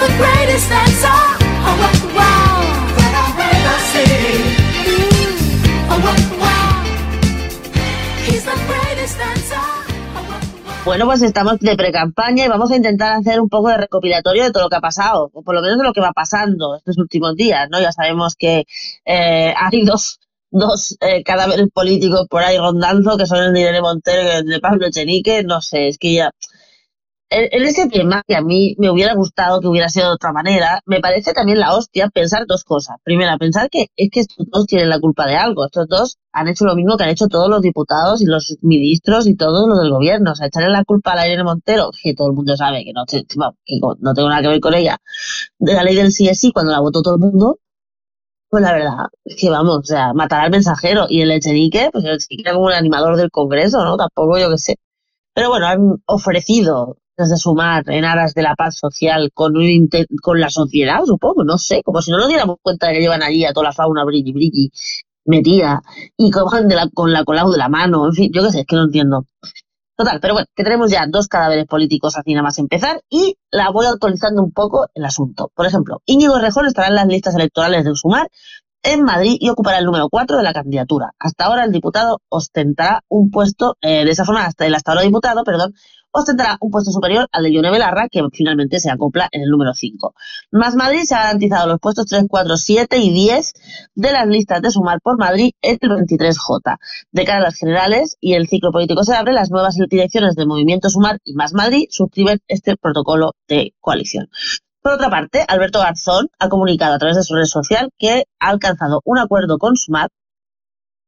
Oh! 0.00 1.38
Bueno, 10.84 11.04
pues 11.04 11.20
estamos 11.20 11.58
de 11.58 11.76
pre-campaña 11.76 12.46
y 12.46 12.48
vamos 12.48 12.70
a 12.70 12.76
intentar 12.76 13.12
hacer 13.12 13.40
un 13.40 13.48
poco 13.48 13.68
de 13.68 13.76
recopilatorio 13.76 14.44
de 14.44 14.52
todo 14.52 14.62
lo 14.62 14.70
que 14.70 14.76
ha 14.76 14.80
pasado, 14.80 15.30
o 15.34 15.42
por 15.42 15.54
lo 15.54 15.60
menos 15.60 15.76
de 15.76 15.84
lo 15.84 15.92
que 15.92 16.00
va 16.00 16.12
pasando 16.12 16.76
estos 16.76 16.96
últimos 16.96 17.36
días, 17.36 17.68
¿no? 17.70 17.78
Ya 17.80 17.92
sabemos 17.92 18.36
que 18.36 18.64
eh, 19.04 19.52
hay 19.60 19.84
dos, 19.84 20.18
dos 20.50 20.96
eh, 21.00 21.22
cadáveres 21.24 21.68
políticos 21.74 22.26
por 22.30 22.42
ahí 22.42 22.56
rondando, 22.56 23.18
que 23.18 23.26
son 23.26 23.38
el 23.38 23.52
de 23.52 23.60
Irene 23.60 23.82
Montero 23.82 24.30
el 24.30 24.46
de 24.46 24.60
Pablo 24.60 24.86
Echenique, 24.86 25.42
no 25.42 25.60
sé, 25.60 25.88
es 25.88 25.98
que 25.98 26.14
ya... 26.14 26.30
En, 27.30 27.62
ese 27.62 27.88
tema, 27.88 28.22
que 28.26 28.36
a 28.36 28.40
mí 28.40 28.74
me 28.78 28.90
hubiera 28.90 29.14
gustado 29.14 29.60
que 29.60 29.66
hubiera 29.68 29.90
sido 29.90 30.08
de 30.08 30.14
otra 30.14 30.32
manera, 30.32 30.80
me 30.86 31.00
parece 31.00 31.34
también 31.34 31.58
la 31.58 31.74
hostia 31.76 32.08
pensar 32.08 32.46
dos 32.46 32.64
cosas. 32.64 32.96
Primera, 33.04 33.36
pensar 33.36 33.68
que 33.68 33.88
es 33.96 34.08
que 34.10 34.20
estos 34.20 34.46
dos 34.50 34.66
tienen 34.66 34.88
la 34.88 34.98
culpa 34.98 35.26
de 35.26 35.36
algo. 35.36 35.66
Estos 35.66 35.88
dos 35.88 36.16
han 36.32 36.48
hecho 36.48 36.64
lo 36.64 36.74
mismo 36.74 36.96
que 36.96 37.04
han 37.04 37.10
hecho 37.10 37.28
todos 37.28 37.50
los 37.50 37.60
diputados 37.60 38.22
y 38.22 38.24
los 38.26 38.56
ministros 38.62 39.26
y 39.26 39.36
todos 39.36 39.68
los 39.68 39.78
del 39.78 39.90
gobierno. 39.90 40.32
O 40.32 40.34
sea, 40.34 40.46
echarle 40.46 40.70
la 40.70 40.84
culpa 40.84 41.12
a 41.12 41.16
la 41.16 41.26
Irene 41.26 41.44
Montero, 41.44 41.90
que 42.02 42.14
todo 42.14 42.28
el 42.28 42.34
mundo 42.34 42.56
sabe 42.56 42.82
que 42.84 42.92
no, 42.94 43.04
que 43.04 43.24
no 44.00 44.14
tengo 44.14 44.28
nada 44.30 44.40
que 44.40 44.48
ver 44.48 44.60
con 44.60 44.74
ella, 44.74 44.96
de 45.58 45.74
la 45.74 45.82
ley 45.82 45.96
del 45.96 46.12
sí 46.12 46.28
es 46.28 46.40
sí 46.40 46.50
cuando 46.52 46.72
la 46.72 46.80
votó 46.80 47.02
todo 47.02 47.14
el 47.14 47.20
mundo. 47.20 47.58
Pues 48.48 48.62
la 48.62 48.72
verdad, 48.72 49.06
es 49.24 49.36
que 49.36 49.50
vamos, 49.50 49.78
o 49.78 49.84
sea, 49.84 50.14
matar 50.14 50.40
al 50.40 50.50
mensajero 50.50 51.06
y 51.10 51.20
el 51.20 51.30
Echenique, 51.30 51.90
pues 51.92 52.04
el 52.04 52.12
Echenique 52.14 52.42
era 52.48 52.54
como 52.54 52.66
un 52.66 52.72
animador 52.72 53.16
del 53.16 53.30
Congreso, 53.30 53.84
¿no? 53.84 53.98
Tampoco 53.98 54.38
yo 54.38 54.50
qué 54.50 54.58
sé. 54.58 54.76
Pero 55.34 55.50
bueno, 55.50 55.66
han 55.66 56.02
ofrecido 56.06 56.96
desde 57.18 57.36
sumar 57.36 57.82
en 57.90 58.04
aras 58.04 58.32
de 58.32 58.42
la 58.42 58.54
paz 58.54 58.78
social 58.78 59.30
con, 59.34 59.56
un 59.56 59.88
con 60.22 60.40
la 60.40 60.48
sociedad, 60.48 61.00
supongo, 61.04 61.42
no 61.44 61.58
sé, 61.58 61.82
como 61.82 62.00
si 62.00 62.12
no 62.12 62.18
nos 62.18 62.28
diéramos 62.28 62.58
cuenta 62.62 62.86
de 62.86 62.94
que 62.94 63.00
llevan 63.00 63.22
allí 63.22 63.44
a 63.44 63.52
toda 63.52 63.64
la 63.64 63.72
fauna 63.72 64.04
brilli 64.04 64.32
brilli 64.32 64.70
metida 65.24 65.82
y 66.16 66.30
cojan 66.30 66.68
de 66.68 66.76
la, 66.76 66.88
con 66.88 67.12
la 67.12 67.24
colau 67.24 67.50
de 67.50 67.58
la 67.58 67.68
mano, 67.68 68.06
en 68.06 68.12
fin, 68.12 68.30
yo 68.32 68.44
qué 68.44 68.50
sé, 68.52 68.60
es 68.60 68.66
que 68.66 68.76
no 68.76 68.84
entiendo. 68.84 69.26
Total, 69.96 70.20
pero 70.20 70.34
bueno, 70.34 70.46
que 70.54 70.62
tenemos 70.62 70.92
ya 70.92 71.06
dos 71.08 71.26
cadáveres 71.26 71.66
políticos 71.66 72.16
así 72.16 72.32
nada 72.32 72.44
más 72.44 72.58
empezar 72.58 73.02
y 73.10 73.36
la 73.50 73.70
voy 73.70 73.86
actualizando 73.86 74.44
un 74.44 74.52
poco 74.52 74.86
el 74.94 75.04
asunto. 75.04 75.50
Por 75.56 75.66
ejemplo, 75.66 76.02
Íñigo 76.06 76.38
Rejón 76.38 76.66
estará 76.66 76.86
en 76.86 76.94
las 76.94 77.08
listas 77.08 77.34
electorales 77.34 77.84
de 77.84 77.96
Sumar 77.96 78.30
en 78.82 79.02
Madrid 79.02 79.36
y 79.40 79.48
ocupará 79.50 79.78
el 79.78 79.84
número 79.84 80.08
4 80.08 80.36
de 80.36 80.42
la 80.42 80.52
candidatura. 80.52 81.12
Hasta 81.18 81.46
ahora 81.46 81.64
el 81.64 81.72
diputado 81.72 82.20
ostentará 82.28 83.02
un 83.08 83.30
puesto, 83.30 83.76
eh, 83.80 84.04
de 84.04 84.10
esa 84.10 84.24
forma, 84.24 84.44
hasta 84.46 84.66
el 84.66 84.74
hasta 84.74 84.92
ahora 84.92 85.02
diputado, 85.02 85.44
perdón, 85.44 85.74
ostentará 86.10 86.56
un 86.60 86.70
puesto 86.70 86.90
superior 86.90 87.28
al 87.32 87.44
de 87.44 87.52
Yone 87.52 87.70
Belarra, 87.70 88.08
que 88.10 88.22
finalmente 88.32 88.80
se 88.80 88.90
acopla 88.90 89.28
en 89.32 89.42
el 89.42 89.50
número 89.50 89.74
5. 89.74 90.14
Más 90.52 90.74
Madrid 90.74 91.02
se 91.04 91.14
ha 91.14 91.24
garantizado 91.24 91.66
los 91.66 91.80
puestos 91.80 92.06
3, 92.06 92.24
4, 92.28 92.56
7 92.56 92.98
y 92.98 93.12
10 93.12 93.52
de 93.94 94.12
las 94.12 94.26
listas 94.26 94.62
de 94.62 94.70
Sumar 94.70 95.00
por 95.00 95.18
Madrid 95.18 95.52
en 95.62 95.78
el 95.80 95.90
23J. 95.90 96.78
De 97.12 97.24
cara 97.24 97.38
a 97.38 97.42
las 97.42 97.56
generales 97.56 98.16
y 98.20 98.34
el 98.34 98.48
ciclo 98.48 98.72
político 98.72 99.04
se 99.04 99.14
abre, 99.14 99.32
las 99.32 99.50
nuevas 99.50 99.76
direcciones 99.88 100.34
del 100.34 100.46
Movimiento 100.46 100.88
Sumar 100.88 101.18
y 101.24 101.34
Más 101.34 101.52
Madrid 101.52 101.86
suscriben 101.90 102.40
este 102.48 102.76
protocolo 102.76 103.34
de 103.48 103.74
coalición. 103.80 104.28
Por 104.82 104.92
otra 104.92 105.10
parte, 105.10 105.44
Alberto 105.46 105.80
Garzón 105.80 106.30
ha 106.38 106.48
comunicado 106.48 106.94
a 106.94 106.98
través 106.98 107.16
de 107.16 107.22
su 107.22 107.34
red 107.34 107.44
social 107.44 107.90
que 107.98 108.24
ha 108.38 108.48
alcanzado 108.48 109.00
un 109.04 109.18
acuerdo 109.18 109.58
con 109.58 109.76
Sumar 109.76 110.10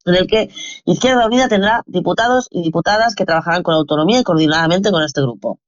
en 0.04 0.14
el 0.14 0.26
que 0.26 0.50
Izquierda 0.84 1.26
Unida 1.26 1.48
tendrá 1.48 1.82
diputados 1.86 2.48
y 2.50 2.62
diputadas 2.62 3.14
que 3.14 3.26
trabajarán 3.26 3.62
con 3.62 3.74
autonomía 3.74 4.20
y 4.20 4.24
coordinadamente 4.24 4.90
con 4.90 5.02
este 5.02 5.20
grupo. 5.20 5.60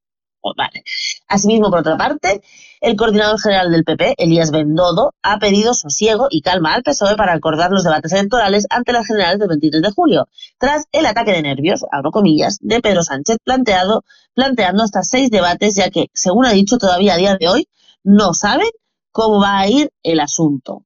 Vale. 0.57 0.83
Asimismo, 1.29 1.71
por 1.71 1.81
otra 1.81 1.97
parte, 1.97 2.43
el 2.81 2.97
coordinador 2.97 3.41
general 3.41 3.71
del 3.71 3.85
PP, 3.85 4.17
Elías 4.19 4.51
Bendodo, 4.51 5.15
ha 5.23 5.39
pedido 5.39 5.73
sosiego 5.73 6.27
y 6.31 6.43
calma 6.43 6.75
al 6.75 6.83
PSOE 6.83 7.15
para 7.15 7.33
acordar 7.33 7.71
los 7.71 7.85
debates 7.85 8.13
electorales 8.13 8.67
ante 8.69 8.93
las 8.93 9.07
generales 9.07 9.39
del 9.39 9.49
23 9.49 9.83
de 9.83 9.91
julio, 9.93 10.29
tras 10.59 10.87
el 10.91 11.07
ataque 11.07 11.31
de 11.31 11.43
nervios, 11.43 11.85
abro 11.93 12.11
comillas, 12.11 12.59
de 12.61 12.81
Pedro 12.81 13.05
Sánchez 13.05 13.37
planteado, 13.45 14.05
planteando 14.35 14.83
hasta 14.83 15.05
seis 15.05 15.31
debates, 15.31 15.77
ya 15.77 15.91
que, 15.91 16.09
según 16.13 16.45
ha 16.45 16.51
dicho 16.51 16.77
todavía 16.77 17.15
a 17.15 17.19
día 17.19 17.37
de 17.37 17.49
hoy, 17.49 17.69
no 18.05 18.35
saben 18.35 18.69
cómo 19.13 19.41
va 19.41 19.59
a 19.59 19.69
ir 19.69 19.91
el 20.03 20.21
asunto. 20.21 20.85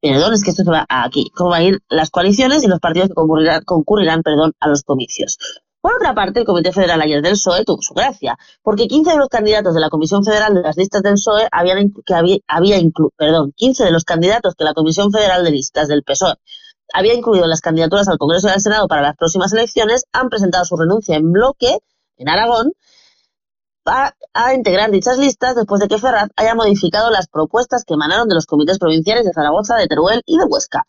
Perdón, 0.00 0.32
es 0.32 0.44
que 0.44 0.50
esto 0.50 0.62
se 0.62 0.70
va 0.70 0.86
aquí. 0.88 1.30
¿Cómo 1.34 1.50
van 1.50 1.60
a 1.62 1.64
ir 1.64 1.80
las 1.88 2.10
coaliciones 2.10 2.62
y 2.62 2.68
los 2.68 2.78
partidos 2.78 3.08
que 3.08 3.14
concurrirán, 3.14 3.64
concurrirán 3.64 4.22
perdón, 4.22 4.52
a 4.60 4.68
los 4.68 4.82
comicios? 4.82 5.38
Por 5.80 5.94
otra 5.94 6.14
parte, 6.14 6.40
el 6.40 6.46
Comité 6.46 6.72
Federal 6.72 7.00
ayer 7.00 7.22
del 7.22 7.32
PSOE 7.32 7.64
tuvo 7.64 7.80
su 7.82 7.94
gracia, 7.94 8.36
porque 8.62 8.88
15 8.88 9.12
de 9.12 9.16
los 9.16 9.28
candidatos 9.28 9.74
de 9.74 9.80
la 9.80 9.88
Comisión 9.90 10.24
Federal 10.24 10.54
de 10.54 10.62
las 10.62 10.76
listas 10.76 11.02
del 11.02 11.14
PSOE 11.14 11.48
habían, 11.52 11.92
que 12.04 12.14
había, 12.14 12.38
había 12.48 12.78
inclu- 12.80 13.10
perdón, 13.16 13.52
15 13.56 13.84
de 13.84 13.90
los 13.92 14.04
candidatos 14.04 14.54
que 14.56 14.64
la 14.64 14.74
Comisión 14.74 15.12
Federal 15.12 15.44
de 15.44 15.52
Listas 15.52 15.86
del 15.88 16.02
PSOE 16.02 16.34
había 16.92 17.14
incluido 17.14 17.44
en 17.44 17.50
las 17.50 17.60
candidaturas 17.60 18.08
al 18.08 18.18
Congreso 18.18 18.48
y 18.48 18.50
al 18.50 18.60
Senado 18.60 18.88
para 18.88 19.02
las 19.02 19.16
próximas 19.16 19.52
elecciones 19.52 20.04
han 20.12 20.28
presentado 20.30 20.64
su 20.64 20.76
renuncia 20.76 21.16
en 21.16 21.30
bloque 21.32 21.78
en 22.16 22.28
Aragón 22.28 22.72
a, 23.88 24.14
a 24.34 24.54
integrar 24.54 24.90
dichas 24.90 25.18
listas 25.18 25.54
después 25.56 25.80
de 25.80 25.88
que 25.88 25.98
Ferraz 25.98 26.28
haya 26.36 26.54
modificado 26.54 27.10
las 27.10 27.28
propuestas 27.28 27.84
que 27.84 27.94
emanaron 27.94 28.28
de 28.28 28.34
los 28.34 28.46
comités 28.46 28.78
provinciales 28.78 29.24
de 29.24 29.32
Zaragoza, 29.32 29.76
de 29.76 29.86
Teruel 29.86 30.22
y 30.26 30.38
de 30.38 30.44
Huesca. 30.44 30.84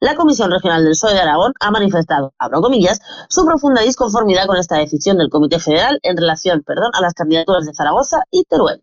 La 0.00 0.14
Comisión 0.14 0.50
Regional 0.50 0.84
del 0.84 0.92
PSOE 0.92 1.14
de 1.14 1.20
Aragón 1.20 1.52
ha 1.60 1.70
manifestado, 1.70 2.34
abro 2.38 2.60
comillas, 2.60 3.00
su 3.28 3.44
profunda 3.44 3.82
disconformidad 3.82 4.46
con 4.46 4.56
esta 4.56 4.76
decisión 4.76 5.18
del 5.18 5.30
Comité 5.30 5.58
Federal 5.58 5.98
en 6.02 6.16
relación, 6.16 6.62
perdón, 6.62 6.90
a 6.94 7.00
las 7.00 7.14
candidaturas 7.14 7.66
de 7.66 7.74
Zaragoza 7.74 8.22
y 8.30 8.44
Teruel. 8.44 8.82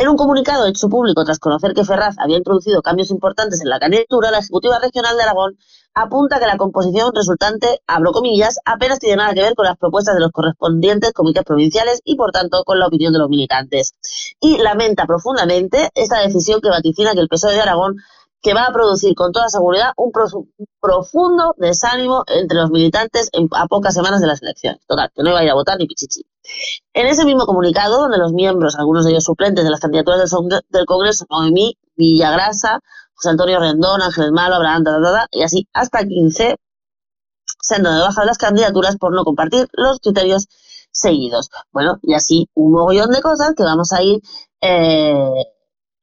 En 0.00 0.08
un 0.08 0.16
comunicado 0.16 0.66
hecho 0.66 0.88
público 0.88 1.24
tras 1.24 1.38
conocer 1.38 1.74
que 1.74 1.84
Ferraz 1.84 2.16
había 2.18 2.38
introducido 2.38 2.80
cambios 2.80 3.10
importantes 3.10 3.60
en 3.60 3.68
la 3.68 3.78
candidatura, 3.78 4.30
la 4.30 4.38
Ejecutiva 4.38 4.78
Regional 4.78 5.14
de 5.14 5.22
Aragón 5.22 5.58
apunta 5.94 6.38
que 6.38 6.46
la 6.46 6.56
composición 6.56 7.10
resultante, 7.14 7.80
abro 7.86 8.12
comillas, 8.12 8.58
apenas 8.64 8.98
tiene 8.98 9.16
nada 9.16 9.34
que 9.34 9.42
ver 9.42 9.54
con 9.54 9.66
las 9.66 9.76
propuestas 9.76 10.14
de 10.14 10.20
los 10.20 10.30
correspondientes 10.30 11.12
comités 11.12 11.44
provinciales 11.44 12.00
y, 12.04 12.16
por 12.16 12.30
tanto, 12.32 12.62
con 12.64 12.78
la 12.78 12.86
opinión 12.86 13.12
de 13.12 13.18
los 13.18 13.28
militantes. 13.28 13.94
Y 14.40 14.58
lamenta 14.58 15.06
profundamente 15.06 15.90
esta 15.94 16.20
decisión 16.20 16.60
que 16.60 16.70
vaticina 16.70 17.12
que 17.12 17.20
el 17.20 17.28
PSOE 17.28 17.54
de 17.54 17.60
Aragón 17.60 17.96
que 18.42 18.54
va 18.54 18.64
a 18.64 18.72
producir 18.72 19.14
con 19.14 19.32
toda 19.32 19.50
seguridad 19.50 19.92
un 19.98 20.12
pro- 20.12 20.46
profundo 20.80 21.54
desánimo 21.58 22.24
entre 22.26 22.56
los 22.56 22.70
militantes 22.70 23.28
a 23.52 23.66
pocas 23.66 23.92
semanas 23.92 24.22
de 24.22 24.26
las 24.28 24.40
elecciones. 24.40 24.80
Total, 24.86 25.10
que 25.14 25.22
no 25.22 25.28
iba 25.28 25.40
a 25.40 25.44
ir 25.44 25.50
a 25.50 25.54
votar 25.54 25.76
ni 25.76 25.86
pichichi. 25.86 26.22
En 26.94 27.06
ese 27.06 27.26
mismo 27.26 27.44
comunicado, 27.44 28.00
donde 28.00 28.16
los 28.16 28.32
miembros, 28.32 28.76
algunos 28.76 29.04
de 29.04 29.10
ellos 29.10 29.24
suplentes 29.24 29.62
de 29.62 29.70
las 29.70 29.80
candidaturas 29.80 30.30
del 30.70 30.86
Congreso, 30.86 31.26
Noemí, 31.28 31.76
Villagrasa, 31.96 32.80
José 33.20 33.30
Antonio 33.30 33.60
Rendón, 33.60 34.00
Ángeles 34.00 34.32
Malo, 34.32 34.54
Abraham, 34.54 34.84
y 35.30 35.42
así 35.42 35.68
hasta 35.74 36.06
15, 36.06 36.56
se 37.60 37.74
han 37.74 37.82
dado 37.82 37.96
de 37.96 38.02
baja 38.02 38.24
las 38.24 38.38
candidaturas 38.38 38.96
por 38.96 39.12
no 39.12 39.24
compartir 39.24 39.68
los 39.72 39.98
criterios 40.00 40.48
seguidos. 40.90 41.50
Bueno, 41.70 41.98
y 42.02 42.14
así 42.14 42.48
un 42.54 42.72
mogollón 42.72 43.10
de 43.10 43.20
cosas 43.20 43.52
que 43.54 43.62
vamos 43.62 43.92
a 43.92 44.02
ir, 44.02 44.22
eh, 44.62 45.30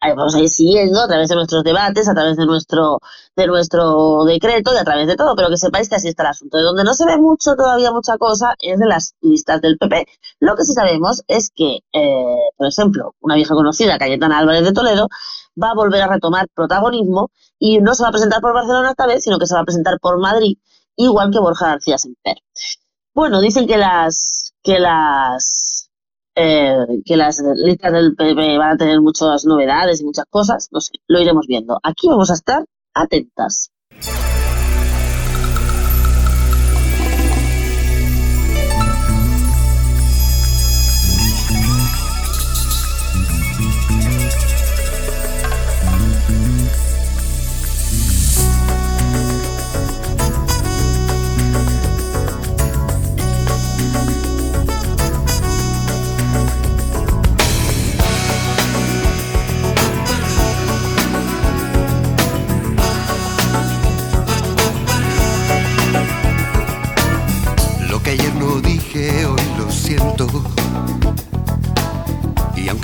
vamos 0.02 0.36
a 0.36 0.40
ir 0.40 0.50
siguiendo 0.50 1.02
a 1.02 1.08
través 1.08 1.30
de 1.30 1.36
nuestros 1.36 1.64
debates, 1.64 2.08
a 2.08 2.14
través 2.14 2.38
de 2.38 2.46
nuestro, 2.46 3.00
de 3.36 3.48
nuestro 3.48 4.26
decreto 4.26 4.74
y 4.74 4.78
a 4.78 4.84
través 4.84 5.08
de 5.08 5.16
todo, 5.16 5.36
pero 5.36 5.50
que 5.50 5.58
sepáis 5.58 5.90
que 5.90 5.96
así 5.96 6.08
está 6.08 6.24
el 6.24 6.30
asunto. 6.30 6.58
De 6.58 6.64
donde 6.64 6.84
no 6.84 6.94
se 6.94 7.06
ve 7.06 7.18
mucho, 7.18 7.56
todavía 7.56 7.92
mucha 7.92 8.18
cosa, 8.18 8.56
es 8.60 8.80
de 8.80 8.86
las 8.86 9.16
listas 9.22 9.62
del 9.62 9.78
PP. 9.78 10.06
Lo 10.40 10.56
que 10.56 10.64
sí 10.64 10.74
sabemos 10.74 11.24
es 11.28 11.52
que, 11.54 11.80
eh, 11.94 12.36
por 12.56 12.68
ejemplo, 12.68 13.16
una 13.20 13.36
vieja 13.36 13.54
conocida, 13.54 13.98
Cayetana 13.98 14.40
Álvarez 14.40 14.64
de 14.64 14.74
Toledo, 14.74 15.10
va 15.62 15.72
a 15.72 15.76
volver 15.76 16.04
a 16.04 16.08
retomar 16.08 16.48
protagonismo 16.54 17.32
y 17.60 17.80
no 17.80 17.96
se 17.96 18.04
va 18.04 18.10
a 18.10 18.12
presentar 18.12 18.42
por 18.42 18.54
Barcelona 18.54 18.92
esta 18.92 19.08
vez, 19.08 19.24
sino 19.24 19.40
que 19.40 19.48
se 19.48 19.56
va 19.56 19.62
a 19.62 19.66
presentar 19.66 20.00
por 20.00 20.20
Madrid, 20.20 20.58
igual 20.96 21.32
que 21.32 21.40
Borja 21.40 21.68
García 21.68 21.98
Semper. 21.98 22.38
Bueno, 23.14 23.42
dicen 23.42 23.66
que 23.66 23.78
las 23.78 24.54
que 24.62 24.80
las 24.80 25.67
eh, 26.40 27.02
que 27.04 27.18
las 27.18 27.42
listas 27.56 27.92
del 27.92 28.16
PP 28.16 28.60
van 28.60 28.74
a 28.74 28.78
tener 28.78 29.02
muchas 29.02 29.44
novedades 29.46 30.02
y 30.02 30.06
muchas 30.06 30.26
cosas, 30.30 30.70
no 30.72 30.80
sé, 30.80 30.94
lo 31.08 31.20
iremos 31.20 31.48
viendo. 31.48 31.80
Aquí 31.82 32.08
vamos 32.08 32.30
a 32.30 32.36
estar 32.36 32.64
atentas. 32.94 33.72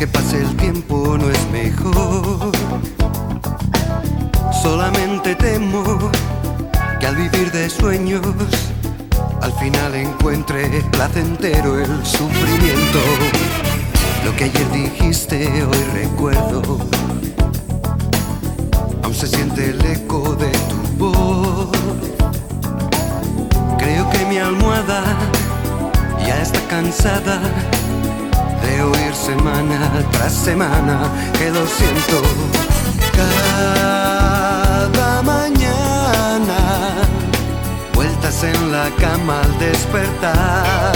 Aunque 0.04 0.20
pase 0.20 0.42
el 0.42 0.58
tiempo, 0.58 1.18
no 1.18 1.30
es 1.30 1.50
mejor. 1.50 2.52
Solamente 4.62 5.34
temo 5.36 6.12
que 7.00 7.08
al 7.08 7.16
vivir 7.16 7.50
de 7.54 7.70
sueños, 7.70 8.22
al 9.42 9.54
final 9.54 9.96
encuentre 9.96 10.84
placentero 10.92 11.80
el 11.80 12.06
sufrimiento. 12.06 13.00
Lo 14.26 14.36
que 14.36 14.44
ayer 14.46 14.72
dijiste, 14.72 15.64
hoy 15.64 15.84
recuerdo. 15.94 16.80
Aún 19.04 19.14
se 19.14 19.28
siente 19.28 19.70
el 19.70 19.86
eco 19.86 20.36
de 20.36 20.52
tu 20.52 21.06
voz. 21.06 21.70
Creo 23.78 24.10
que 24.10 24.26
mi 24.26 24.38
almohada 24.38 25.02
ya 26.28 26.42
está 26.42 26.60
cansada 26.68 27.40
de 28.64 28.84
oír 28.84 29.14
semana 29.14 29.92
tras 30.12 30.34
semana 30.34 31.02
que 31.38 31.52
lo 31.52 31.68
siento. 31.68 32.22
Cada 33.20 35.22
mañana, 35.22 36.58
vueltas 37.94 38.44
en 38.44 38.72
la 38.72 38.90
cama 39.00 39.42
al 39.42 39.60
despertar. 39.60 40.94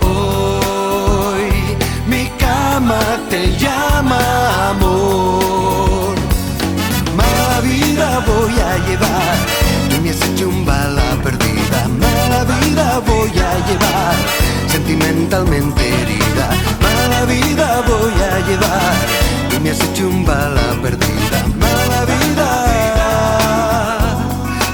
Hoy 0.00 1.76
mi 2.06 2.30
cama 2.38 3.00
te 3.28 3.56
llama 3.58 4.20
amor. 4.70 6.14
Mala 7.16 7.60
vida 7.60 8.24
voy 8.26 8.54
a 8.60 8.78
llevar. 8.86 9.36
Tú 9.90 10.00
me 10.02 10.10
has 10.10 10.22
hecho 10.28 10.48
un 10.48 10.64
bala 10.64 11.16
perdida. 11.22 11.88
Mala 12.04 12.44
vida 12.44 13.00
voy 13.06 13.30
a 13.30 13.52
llevar. 13.66 14.49
Sentimentalmente 15.30 15.88
herida. 15.88 16.50
Mala 16.82 17.24
vida 17.24 17.82
voy 17.86 18.12
a 18.20 18.40
llevar. 18.48 19.06
Tú 19.48 19.60
me 19.60 19.70
has 19.70 19.80
hecho 19.80 20.08
un 20.08 20.26
bala 20.26 20.76
perdida. 20.82 21.46
Mala 21.56 22.04
vida. 22.04 22.48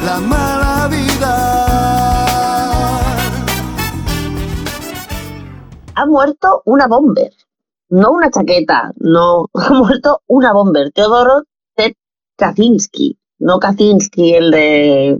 La 0.02 0.18
mala 0.18 0.88
vida. 0.88 1.32
Ha 5.94 6.06
muerto 6.06 6.62
una 6.64 6.86
bomber, 6.86 7.32
no 7.90 8.12
una 8.12 8.30
chaqueta, 8.30 8.92
no, 8.96 9.50
ha 9.54 9.70
muerto 9.74 10.22
una 10.26 10.54
bomber, 10.54 10.90
Teodoro 10.92 11.42
Ted 11.74 11.92
Kaczynski, 12.38 13.18
no 13.40 13.58
Kaczynski 13.58 14.34
el 14.34 14.50
de 14.50 15.18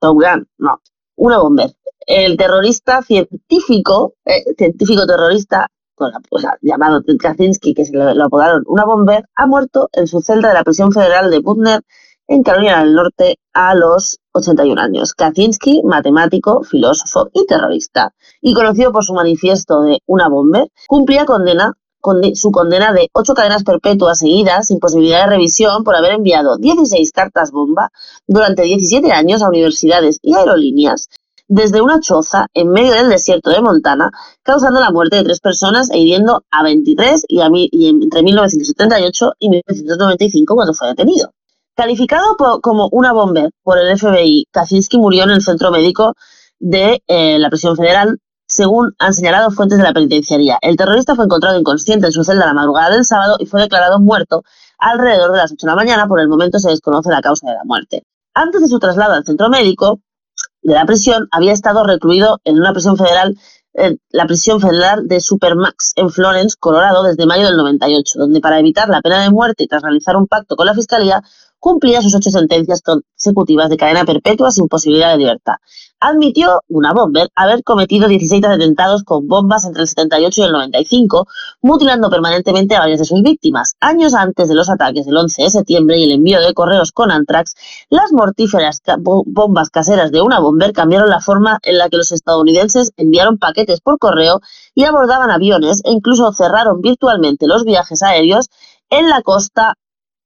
Top 0.00 0.14
Gun, 0.20 0.46
no, 0.58 0.80
una 1.16 1.38
bomber. 1.38 1.74
El 2.06 2.36
terrorista 2.36 3.02
científico, 3.02 4.14
eh, 4.24 4.44
científico 4.56 5.06
terrorista, 5.06 5.66
con 5.96 6.10
la- 6.12 6.58
llamado 6.62 7.02
Kaczynski, 7.18 7.74
que 7.74 7.84
se 7.84 7.92
lo, 7.96 8.14
lo 8.14 8.24
apodaron 8.24 8.62
una 8.66 8.84
bomber, 8.84 9.24
ha 9.34 9.46
muerto 9.46 9.88
en 9.92 10.06
su 10.06 10.20
celda 10.20 10.48
de 10.48 10.54
la 10.54 10.62
prisión 10.64 10.92
federal 10.92 11.30
de 11.30 11.40
Butner 11.40 11.80
en 12.28 12.42
Carolina 12.42 12.80
del 12.80 12.94
Norte 12.94 13.38
a 13.54 13.74
los 13.74 14.18
81 14.32 14.78
años. 14.78 15.14
Kaczynski, 15.14 15.82
matemático, 15.84 16.62
filósofo 16.64 17.28
y 17.32 17.46
terrorista, 17.46 18.12
y 18.40 18.52
conocido 18.54 18.92
por 18.92 19.04
su 19.04 19.14
manifiesto 19.14 19.82
de 19.82 19.98
una 20.06 20.28
bomber, 20.28 20.68
cumplía 20.86 21.24
condena 21.24 21.72
conde- 22.00 22.34
su 22.36 22.50
condena 22.52 22.92
de 22.92 23.08
ocho 23.14 23.34
cadenas 23.34 23.64
perpetuas 23.64 24.18
seguidas 24.20 24.68
sin 24.68 24.78
posibilidad 24.78 25.24
de 25.24 25.30
revisión 25.30 25.82
por 25.82 25.96
haber 25.96 26.12
enviado 26.12 26.56
16 26.56 27.10
cartas 27.10 27.50
bomba 27.50 27.90
durante 28.28 28.62
17 28.62 29.10
años 29.12 29.42
a 29.42 29.48
universidades 29.48 30.18
y 30.22 30.34
aerolíneas 30.34 31.08
desde 31.48 31.80
una 31.80 32.00
choza 32.00 32.48
en 32.54 32.70
medio 32.70 32.92
del 32.92 33.08
desierto 33.08 33.50
de 33.50 33.60
Montana, 33.60 34.10
causando 34.42 34.80
la 34.80 34.90
muerte 34.90 35.16
de 35.16 35.24
tres 35.24 35.40
personas 35.40 35.90
e 35.90 35.98
hiriendo 35.98 36.44
a 36.50 36.62
23 36.62 37.24
y, 37.28 37.40
a 37.40 37.48
y 37.52 37.88
entre 37.88 38.22
1978 38.22 39.32
y 39.38 39.50
1995 39.50 40.54
cuando 40.54 40.74
fue 40.74 40.88
detenido. 40.88 41.32
Calificado 41.76 42.36
como 42.62 42.88
una 42.90 43.12
bomber 43.12 43.50
por 43.62 43.78
el 43.78 43.98
FBI, 43.98 44.46
Kaczynski 44.50 44.96
murió 44.96 45.24
en 45.24 45.30
el 45.30 45.42
centro 45.42 45.70
médico 45.70 46.14
de 46.58 47.02
eh, 47.06 47.38
la 47.38 47.50
prisión 47.50 47.76
federal, 47.76 48.18
según 48.46 48.94
han 48.98 49.12
señalado 49.12 49.50
fuentes 49.50 49.76
de 49.76 49.84
la 49.84 49.92
penitenciaría. 49.92 50.58
El 50.62 50.76
terrorista 50.76 51.14
fue 51.14 51.26
encontrado 51.26 51.58
inconsciente 51.58 52.06
en 52.06 52.12
su 52.12 52.24
celda 52.24 52.46
la 52.46 52.54
madrugada 52.54 52.90
del 52.90 53.04
sábado 53.04 53.36
y 53.38 53.46
fue 53.46 53.60
declarado 53.60 54.00
muerto 54.00 54.42
alrededor 54.78 55.32
de 55.32 55.38
las 55.38 55.52
8 55.52 55.66
de 55.66 55.70
la 55.70 55.76
mañana. 55.76 56.08
Por 56.08 56.20
el 56.20 56.28
momento 56.28 56.58
se 56.58 56.70
desconoce 56.70 57.10
la 57.10 57.20
causa 57.20 57.46
de 57.48 57.54
la 57.54 57.64
muerte. 57.64 58.04
Antes 58.32 58.62
de 58.62 58.68
su 58.68 58.78
traslado 58.78 59.12
al 59.12 59.24
centro 59.24 59.50
médico 59.50 60.00
de 60.66 60.74
la 60.74 60.84
prisión, 60.84 61.28
había 61.30 61.52
estado 61.52 61.84
recluido 61.84 62.40
en 62.44 62.58
una 62.58 62.72
prisión 62.72 62.96
federal, 62.96 63.36
la 64.10 64.26
prisión 64.26 64.60
federal 64.60 65.06
de 65.06 65.20
Supermax 65.20 65.92
en 65.94 66.10
Florence, 66.10 66.56
Colorado, 66.58 67.04
desde 67.04 67.24
mayo 67.24 67.46
del 67.46 67.56
98, 67.56 68.18
donde 68.18 68.40
para 68.40 68.58
evitar 68.58 68.88
la 68.88 69.00
pena 69.00 69.22
de 69.22 69.30
muerte 69.30 69.62
y 69.62 69.68
tras 69.68 69.82
realizar 69.82 70.16
un 70.16 70.26
pacto 70.26 70.56
con 70.56 70.66
la 70.66 70.74
fiscalía, 70.74 71.22
cumplía 71.66 72.00
sus 72.00 72.14
ocho 72.14 72.30
sentencias 72.30 72.80
consecutivas 72.80 73.68
de 73.68 73.76
cadena 73.76 74.04
perpetua 74.04 74.52
sin 74.52 74.68
posibilidad 74.68 75.10
de 75.10 75.18
libertad. 75.18 75.54
Admitió 75.98 76.60
una 76.68 76.92
bomber 76.92 77.28
haber 77.34 77.64
cometido 77.64 78.06
16 78.06 78.44
atentados 78.44 79.02
con 79.02 79.26
bombas 79.26 79.64
entre 79.64 79.82
el 79.82 79.88
78 79.88 80.42
y 80.42 80.44
el 80.44 80.52
95, 80.52 81.26
mutilando 81.62 82.08
permanentemente 82.08 82.76
a 82.76 82.78
varias 82.78 83.00
de 83.00 83.04
sus 83.04 83.20
víctimas. 83.20 83.74
Años 83.80 84.14
antes 84.14 84.48
de 84.48 84.54
los 84.54 84.70
ataques 84.70 85.06
del 85.06 85.16
11 85.16 85.42
de 85.42 85.50
septiembre 85.50 85.98
y 85.98 86.04
el 86.04 86.12
envío 86.12 86.40
de 86.40 86.54
correos 86.54 86.92
con 86.92 87.10
antrax, 87.10 87.56
las 87.90 88.12
mortíferas 88.12 88.80
bombas 88.98 89.68
caseras 89.70 90.12
de 90.12 90.22
una 90.22 90.38
bomber 90.38 90.72
cambiaron 90.72 91.10
la 91.10 91.20
forma 91.20 91.58
en 91.64 91.78
la 91.78 91.88
que 91.88 91.96
los 91.96 92.12
estadounidenses 92.12 92.92
enviaron 92.96 93.38
paquetes 93.38 93.80
por 93.80 93.98
correo 93.98 94.40
y 94.76 94.84
abordaban 94.84 95.32
aviones 95.32 95.82
e 95.84 95.90
incluso 95.90 96.32
cerraron 96.32 96.80
virtualmente 96.80 97.48
los 97.48 97.64
viajes 97.64 98.04
aéreos 98.04 98.50
en 98.88 99.08
la 99.08 99.20
costa 99.22 99.74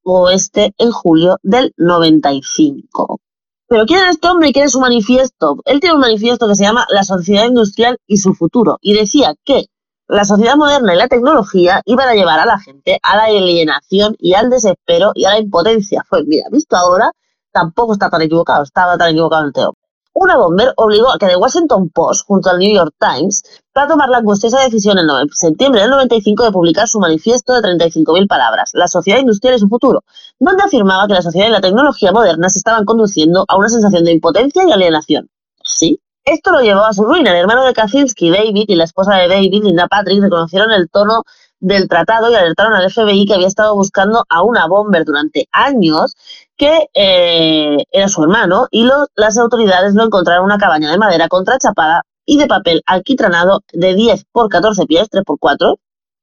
oeste 0.03 0.73
en 0.77 0.91
julio 0.91 1.37
del 1.43 1.73
95. 1.77 3.19
Pero 3.67 3.85
¿quién 3.85 4.03
es 4.03 4.11
este 4.11 4.27
hombre 4.27 4.49
y 4.49 4.53
quién 4.53 4.65
es 4.65 4.73
su 4.73 4.81
manifiesto? 4.81 5.57
Él 5.65 5.79
tiene 5.79 5.95
un 5.95 6.01
manifiesto 6.01 6.47
que 6.47 6.55
se 6.55 6.63
llama 6.63 6.85
La 6.89 7.03
sociedad 7.03 7.45
industrial 7.45 7.97
y 8.05 8.17
su 8.17 8.33
futuro 8.33 8.77
y 8.81 8.93
decía 8.93 9.33
que 9.45 9.67
la 10.07 10.25
sociedad 10.25 10.57
moderna 10.57 10.93
y 10.93 10.97
la 10.97 11.07
tecnología 11.07 11.81
iban 11.85 12.09
a 12.09 12.13
llevar 12.13 12.39
a 12.39 12.45
la 12.45 12.59
gente 12.59 12.99
a 13.01 13.15
la 13.15 13.23
alienación 13.23 14.17
y 14.19 14.33
al 14.33 14.49
desespero 14.49 15.13
y 15.15 15.23
a 15.23 15.29
la 15.29 15.39
impotencia. 15.39 16.03
Pues 16.09 16.25
mira, 16.27 16.47
visto 16.51 16.75
ahora, 16.75 17.11
tampoco 17.53 17.93
está 17.93 18.09
tan 18.09 18.21
equivocado, 18.21 18.63
estaba 18.63 18.97
tan 18.97 19.11
equivocado 19.11 19.45
el 19.45 19.53
Teo. 19.53 19.73
Una 20.13 20.37
bomber 20.37 20.73
obligó 20.75 21.09
a 21.09 21.17
que 21.17 21.27
The 21.27 21.37
Washington 21.37 21.89
Post, 21.89 22.25
junto 22.27 22.49
al 22.49 22.59
New 22.59 22.73
York 22.73 22.93
Times, 22.99 23.43
para 23.71 23.87
tomar 23.87 24.09
la 24.09 24.17
angustiosa 24.17 24.59
decisión 24.59 24.97
en 24.99 25.07
septiembre 25.31 25.81
del 25.81 25.89
95 25.89 26.43
de 26.43 26.51
publicar 26.51 26.87
su 26.87 26.99
manifiesto 26.99 27.53
de 27.53 27.61
35.000 27.61 28.27
palabras, 28.27 28.71
La 28.73 28.87
sociedad 28.87 29.19
industrial 29.19 29.55
y 29.55 29.59
su 29.59 29.69
futuro, 29.69 30.03
donde 30.39 30.63
afirmaba 30.63 31.07
que 31.07 31.13
la 31.13 31.21
sociedad 31.21 31.47
y 31.47 31.51
la 31.51 31.61
tecnología 31.61 32.11
modernas 32.11 32.53
se 32.53 32.59
estaban 32.59 32.83
conduciendo 32.83 33.45
a 33.47 33.57
una 33.57 33.69
sensación 33.69 34.03
de 34.03 34.11
impotencia 34.11 34.63
y 34.67 34.71
alienación. 34.71 35.29
¿Sí? 35.63 36.01
Esto 36.25 36.51
lo 36.51 36.61
llevó 36.61 36.81
a 36.81 36.93
su 36.93 37.03
ruina. 37.03 37.31
El 37.31 37.37
hermano 37.37 37.65
de 37.65 37.73
Kaczynski, 37.73 38.29
David, 38.29 38.65
y 38.67 38.75
la 38.75 38.83
esposa 38.83 39.15
de 39.15 39.27
David, 39.27 39.63
Linda 39.63 39.87
Patrick, 39.87 40.21
reconocieron 40.21 40.71
el 40.71 40.89
tono 40.89 41.23
del 41.61 41.87
tratado 41.87 42.29
y 42.29 42.35
alertaron 42.35 42.73
al 42.73 42.91
FBI 42.91 43.25
que 43.25 43.35
había 43.35 43.47
estado 43.47 43.75
buscando 43.75 44.25
a 44.27 44.43
una 44.43 44.67
bomber 44.67 45.05
durante 45.05 45.47
años 45.53 46.15
que 46.57 46.87
eh, 46.93 47.77
era 47.91 48.09
su 48.09 48.21
hermano 48.23 48.67
y 48.71 48.89
las 49.15 49.37
autoridades 49.37 49.93
lo 49.93 50.03
encontraron 50.03 50.41
en 50.41 50.45
una 50.45 50.57
cabaña 50.57 50.91
de 50.91 50.97
madera 50.97 51.27
contrachapada 51.29 52.01
y 52.25 52.37
de 52.37 52.47
papel 52.47 52.81
alquitranado 52.85 53.61
de 53.71 53.95
10 53.95 54.25
por 54.31 54.49
14 54.49 54.85
pies, 54.85 55.07
3 55.09 55.23
por 55.23 55.39
4 55.39 55.79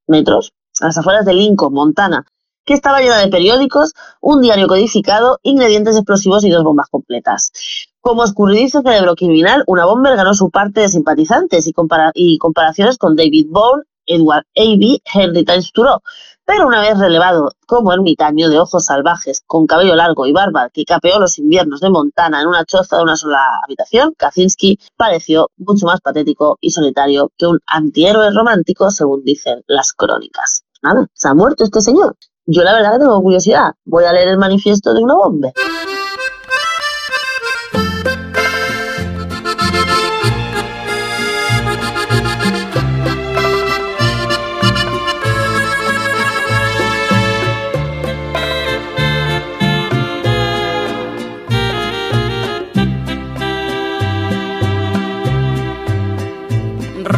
metros, 0.06 0.52
a 0.80 0.86
las 0.86 0.98
afueras 0.98 1.24
de 1.24 1.34
Lincoln, 1.34 1.72
Montana, 1.72 2.24
que 2.64 2.74
estaba 2.74 3.00
llena 3.00 3.18
de 3.18 3.28
periódicos, 3.28 3.94
un 4.20 4.40
diario 4.42 4.68
codificado, 4.68 5.38
ingredientes 5.42 5.96
explosivos 5.96 6.44
y 6.44 6.50
dos 6.50 6.64
bombas 6.64 6.88
completas. 6.90 7.50
Como 8.00 8.24
escurridizo 8.24 8.82
cerebro 8.82 9.14
criminal, 9.16 9.64
una 9.66 9.86
bomber 9.86 10.16
ganó 10.16 10.34
su 10.34 10.50
parte 10.50 10.80
de 10.82 10.88
simpatizantes 10.88 11.66
y, 11.66 11.72
compara- 11.72 12.12
y 12.14 12.38
comparaciones 12.38 12.98
con 12.98 13.16
David 13.16 13.46
Bourne, 13.50 13.84
Edward 14.08 14.44
A.B., 14.56 15.00
Henry 15.14 15.44
Times 15.44 15.70
Thoreau. 15.72 16.00
Pero 16.44 16.66
una 16.66 16.80
vez 16.80 16.98
relevado 16.98 17.50
como 17.66 17.92
ermitaño 17.92 18.48
de 18.48 18.58
ojos 18.58 18.86
salvajes, 18.86 19.42
con 19.46 19.66
cabello 19.66 19.94
largo 19.94 20.26
y 20.26 20.32
barba, 20.32 20.70
que 20.70 20.84
capeó 20.84 21.20
los 21.20 21.38
inviernos 21.38 21.80
de 21.80 21.90
Montana 21.90 22.40
en 22.40 22.48
una 22.48 22.64
choza 22.64 22.96
de 22.96 23.02
una 23.02 23.16
sola 23.16 23.60
habitación, 23.62 24.14
Kaczynski 24.16 24.78
pareció 24.96 25.50
mucho 25.58 25.84
más 25.84 26.00
patético 26.00 26.56
y 26.60 26.70
solitario 26.70 27.30
que 27.36 27.46
un 27.46 27.60
antihéroe 27.66 28.30
romántico, 28.30 28.90
según 28.90 29.22
dicen 29.24 29.62
las 29.66 29.92
crónicas. 29.92 30.64
Nada, 30.82 31.06
se 31.12 31.28
ha 31.28 31.34
muerto 31.34 31.64
este 31.64 31.82
señor. 31.82 32.16
Yo 32.46 32.62
la 32.62 32.72
verdad 32.72 32.98
tengo 32.98 33.20
curiosidad. 33.20 33.74
Voy 33.84 34.04
a 34.04 34.12
leer 34.14 34.28
el 34.28 34.38
manifiesto 34.38 34.94
de 34.94 35.02
una 35.02 35.16
bomba. 35.16 35.52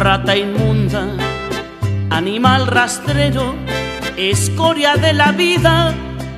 Rata 0.01 0.35
inmunda, 0.35 1.15
animal 2.09 2.65
rastrero, 2.65 3.53
escoria 4.17 4.95
de 4.95 5.13
la 5.13 5.31
vida, 5.31 5.93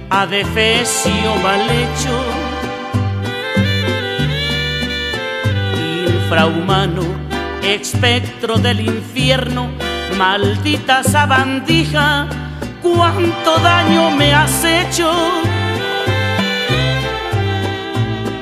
adefesio 0.10 1.36
mal 1.42 1.62
hecho, 1.70 2.16
infrahumano, 6.06 7.04
espectro 7.64 8.58
del 8.58 8.82
infierno, 8.82 9.70
maldita 10.18 11.02
sabandija, 11.02 12.28
cuánto 12.82 13.60
daño 13.60 14.12
me 14.12 14.34
has 14.34 14.66
hecho. 14.66 15.10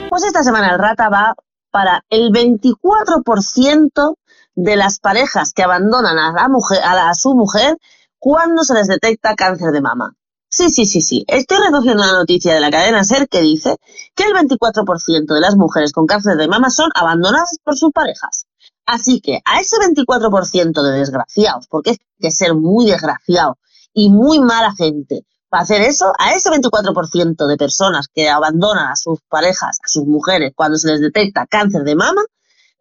Pues 0.10 0.24
esta 0.24 0.42
semana 0.42 0.72
el 0.72 0.80
rata 0.80 1.10
va 1.10 1.36
para 1.70 2.04
el 2.10 2.32
24% 2.32 4.16
de 4.56 4.76
las 4.76 5.00
parejas 5.00 5.54
que 5.54 5.64
abandonan 5.64 6.18
a, 6.20 6.34
la 6.34 6.48
mujer, 6.50 6.80
a, 6.84 6.96
la- 6.96 7.14
su 7.14 7.34
mujer 7.36 7.78
cuando 8.20 8.64
se 8.64 8.74
les 8.74 8.88
detecta 8.88 9.36
cáncer 9.36 9.72
de 9.72 9.82
mama. 9.82 10.14
Sí, 10.50 10.70
sí, 10.70 10.86
sí, 10.86 11.02
sí. 11.02 11.24
Estoy 11.28 11.60
recogiendo 11.66 12.04
una 12.04 12.12
noticia 12.14 12.54
de 12.54 12.60
la 12.60 12.70
cadena 12.70 13.04
SER 13.06 13.30
que 13.30 13.42
dice 13.42 13.78
que 14.16 14.26
el 14.26 14.34
24% 14.34 15.34
de 15.34 15.40
las 15.40 15.56
mujeres 15.56 15.94
con 15.94 16.06
cáncer 16.06 16.36
de 16.36 16.48
mama 16.50 16.70
son 16.70 16.90
abandonadas 16.94 17.58
por 17.64 17.78
sus 17.78 17.92
parejas. 17.92 18.46
Así 18.86 19.22
que 19.22 19.40
a 19.46 19.62
ese 19.62 19.78
24% 19.78 20.82
de 20.84 20.92
desgraciados, 21.00 21.68
porque 21.70 21.92
es 21.92 21.98
que 22.20 22.32
ser 22.32 22.54
muy 22.56 22.86
desgraciado 22.86 23.58
y 23.94 24.10
muy 24.10 24.40
mala 24.40 24.74
gente 24.76 25.26
para 25.50 25.64
hacer 25.64 25.82
eso, 25.82 26.12
a 26.20 26.34
ese 26.34 26.50
24% 26.50 27.46
de 27.48 27.58
personas 27.58 28.08
que 28.14 28.30
abandonan 28.30 28.88
a 28.90 28.96
sus 28.96 29.20
parejas, 29.30 29.80
a 29.84 29.88
sus 29.88 30.06
mujeres, 30.06 30.52
cuando 30.56 30.78
se 30.78 30.88
les 30.90 31.02
detecta 31.02 31.46
cáncer 31.46 31.84
de 31.84 31.96
mama, 31.96 32.22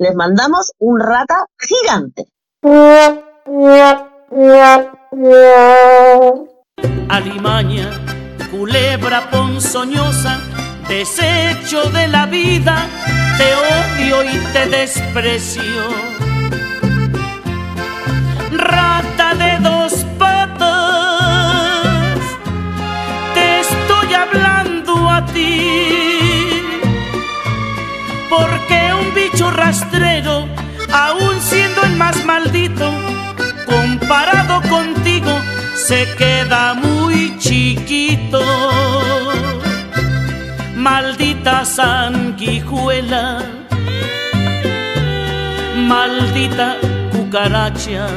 les 0.00 0.14
mandamos 0.14 0.72
un 0.78 0.98
rata 0.98 1.44
gigante. 1.58 2.24
alimaña, 7.08 7.90
culebra 8.50 9.30
ponzoñosa, 9.30 10.40
desecho 10.88 11.90
de 11.90 12.08
la 12.08 12.24
vida, 12.24 12.86
te 13.36 13.54
odio 13.54 14.24
y 14.24 14.38
te 14.54 14.66
desprecio. 14.70 15.82
Rata 18.52 19.34
de 19.34 19.58
dos 19.58 20.06
patas, 20.18 22.18
te 23.34 23.60
estoy 23.60 24.14
hablando 24.14 25.10
a 25.10 25.26
ti, 25.26 26.09
rastrero, 29.70 30.48
aun 30.92 31.40
siendo 31.40 31.80
el 31.84 31.94
más 31.96 32.24
maldito, 32.24 32.90
comparado 33.66 34.60
contigo, 34.68 35.32
se 35.76 36.00
queda 36.18 36.74
muy 36.74 37.38
chiquito. 37.38 38.42
Maldita 40.74 41.64
sanguijuela, 41.64 43.42
maldita 45.92 46.68
cucaracha, 47.12 48.08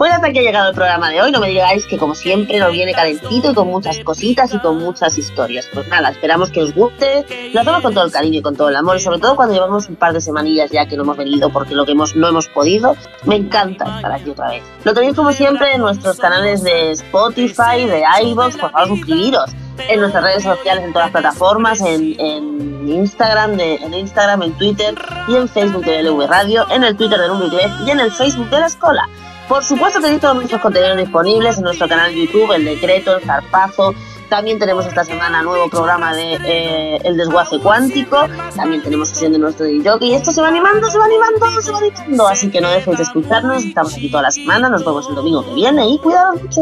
Pues 0.00 0.10
hasta 0.14 0.28
aquí 0.28 0.38
ha 0.38 0.42
llegado 0.42 0.70
el 0.70 0.74
programa 0.74 1.10
de 1.10 1.20
hoy. 1.20 1.30
No 1.30 1.40
me 1.40 1.48
digáis 1.48 1.86
que, 1.86 1.98
como 1.98 2.14
siempre, 2.14 2.58
nos 2.58 2.72
viene 2.72 2.94
calentito 2.94 3.50
y 3.50 3.54
con 3.54 3.68
muchas 3.68 3.98
cositas 3.98 4.50
y 4.54 4.58
con 4.58 4.78
muchas 4.78 5.18
historias. 5.18 5.66
Pues 5.74 5.86
nada, 5.88 6.08
esperamos 6.08 6.50
que 6.50 6.62
os 6.62 6.74
guste. 6.74 7.26
Lo 7.52 7.60
hacemos 7.60 7.82
con 7.82 7.92
todo 7.92 8.06
el 8.06 8.10
cariño 8.10 8.38
y 8.38 8.40
con 8.40 8.56
todo 8.56 8.70
el 8.70 8.76
amor. 8.76 8.96
Y 8.96 9.00
sobre 9.00 9.18
todo 9.18 9.36
cuando 9.36 9.52
llevamos 9.52 9.90
un 9.90 9.96
par 9.96 10.14
de 10.14 10.22
semanillas 10.22 10.70
ya 10.70 10.86
que 10.86 10.96
no 10.96 11.02
hemos 11.02 11.18
venido 11.18 11.50
porque 11.50 11.74
lo 11.74 11.84
que 11.84 11.92
hemos, 11.92 12.16
no 12.16 12.28
hemos 12.28 12.48
podido. 12.48 12.96
Me 13.26 13.36
encanta 13.36 13.96
estar 13.96 14.10
aquí 14.10 14.30
otra 14.30 14.48
vez. 14.48 14.62
Lo 14.84 14.94
tenéis, 14.94 15.14
como 15.14 15.32
siempre, 15.32 15.74
en 15.74 15.82
nuestros 15.82 16.16
canales 16.16 16.62
de 16.62 16.92
Spotify, 16.92 17.84
de 17.86 18.02
iVoox. 18.22 18.56
Por 18.56 18.70
favor, 18.70 18.88
suscribiros 18.88 19.50
en 19.86 20.00
nuestras 20.00 20.24
redes 20.24 20.44
sociales, 20.44 20.82
en 20.82 20.94
todas 20.94 21.12
las 21.12 21.20
plataformas, 21.20 21.82
en, 21.82 22.88
Instagram, 22.88 23.58
de, 23.58 23.74
en 23.74 23.92
Instagram, 23.92 24.44
en 24.44 24.52
Twitter 24.54 24.94
y 25.28 25.34
en 25.36 25.46
Facebook 25.46 25.84
de 25.84 26.02
LV 26.04 26.26
Radio, 26.26 26.64
en 26.70 26.84
el 26.84 26.96
Twitter 26.96 27.20
de 27.20 27.28
Lumigref 27.28 27.70
y 27.86 27.90
en 27.90 28.00
el 28.00 28.10
Facebook 28.10 28.48
de 28.48 28.60
la 28.60 28.66
Escola. 28.66 29.06
Por 29.50 29.64
supuesto 29.64 30.00
tenéis 30.00 30.20
todos 30.20 30.36
nuestros 30.36 30.60
contenidos 30.60 30.96
disponibles 30.96 31.58
en 31.58 31.64
nuestro 31.64 31.88
canal 31.88 32.14
de 32.14 32.24
YouTube, 32.24 32.52
El 32.52 32.64
Decreto, 32.64 33.16
El 33.16 33.24
Zarpazo. 33.24 33.92
También 34.28 34.60
tenemos 34.60 34.86
esta 34.86 35.02
semana 35.02 35.42
nuevo 35.42 35.68
programa 35.68 36.14
de 36.14 36.34
eh, 36.44 37.00
El 37.02 37.16
Desguace 37.16 37.58
Cuántico. 37.58 38.28
También 38.54 38.80
tenemos 38.80 39.08
sesión 39.08 39.32
de 39.32 39.40
nuestro 39.40 39.66
DJ. 39.66 39.96
Y 40.02 40.14
esto 40.14 40.30
se 40.30 40.40
va 40.40 40.46
animando, 40.46 40.88
se 40.88 40.96
va 40.96 41.04
animando, 41.06 41.60
se 41.60 41.72
va 41.72 41.78
animando. 41.78 42.28
Así 42.28 42.48
que 42.48 42.60
no 42.60 42.70
dejéis 42.70 42.98
de 42.98 43.02
escucharnos. 43.02 43.64
Estamos 43.64 43.92
aquí 43.92 44.08
toda 44.08 44.22
la 44.22 44.30
semana. 44.30 44.68
Nos 44.68 44.84
vemos 44.84 45.08
el 45.08 45.16
domingo 45.16 45.44
que 45.44 45.54
viene 45.54 45.84
y 45.84 45.98
cuidados 45.98 46.40
mucho. 46.40 46.60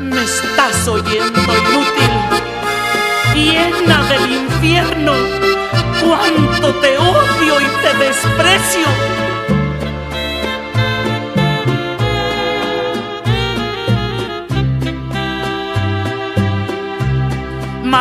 Me 0.00 0.22
estás 0.22 0.86
oyendo 0.86 1.40
inútil, 1.40 2.12
llena 3.34 4.04
del 4.04 4.30
infierno. 4.30 5.12
Cuánto 6.00 6.72
te 6.80 6.98
odio 6.98 7.60
y 7.60 7.82
te 7.82 8.04
desprecio. 8.04 9.33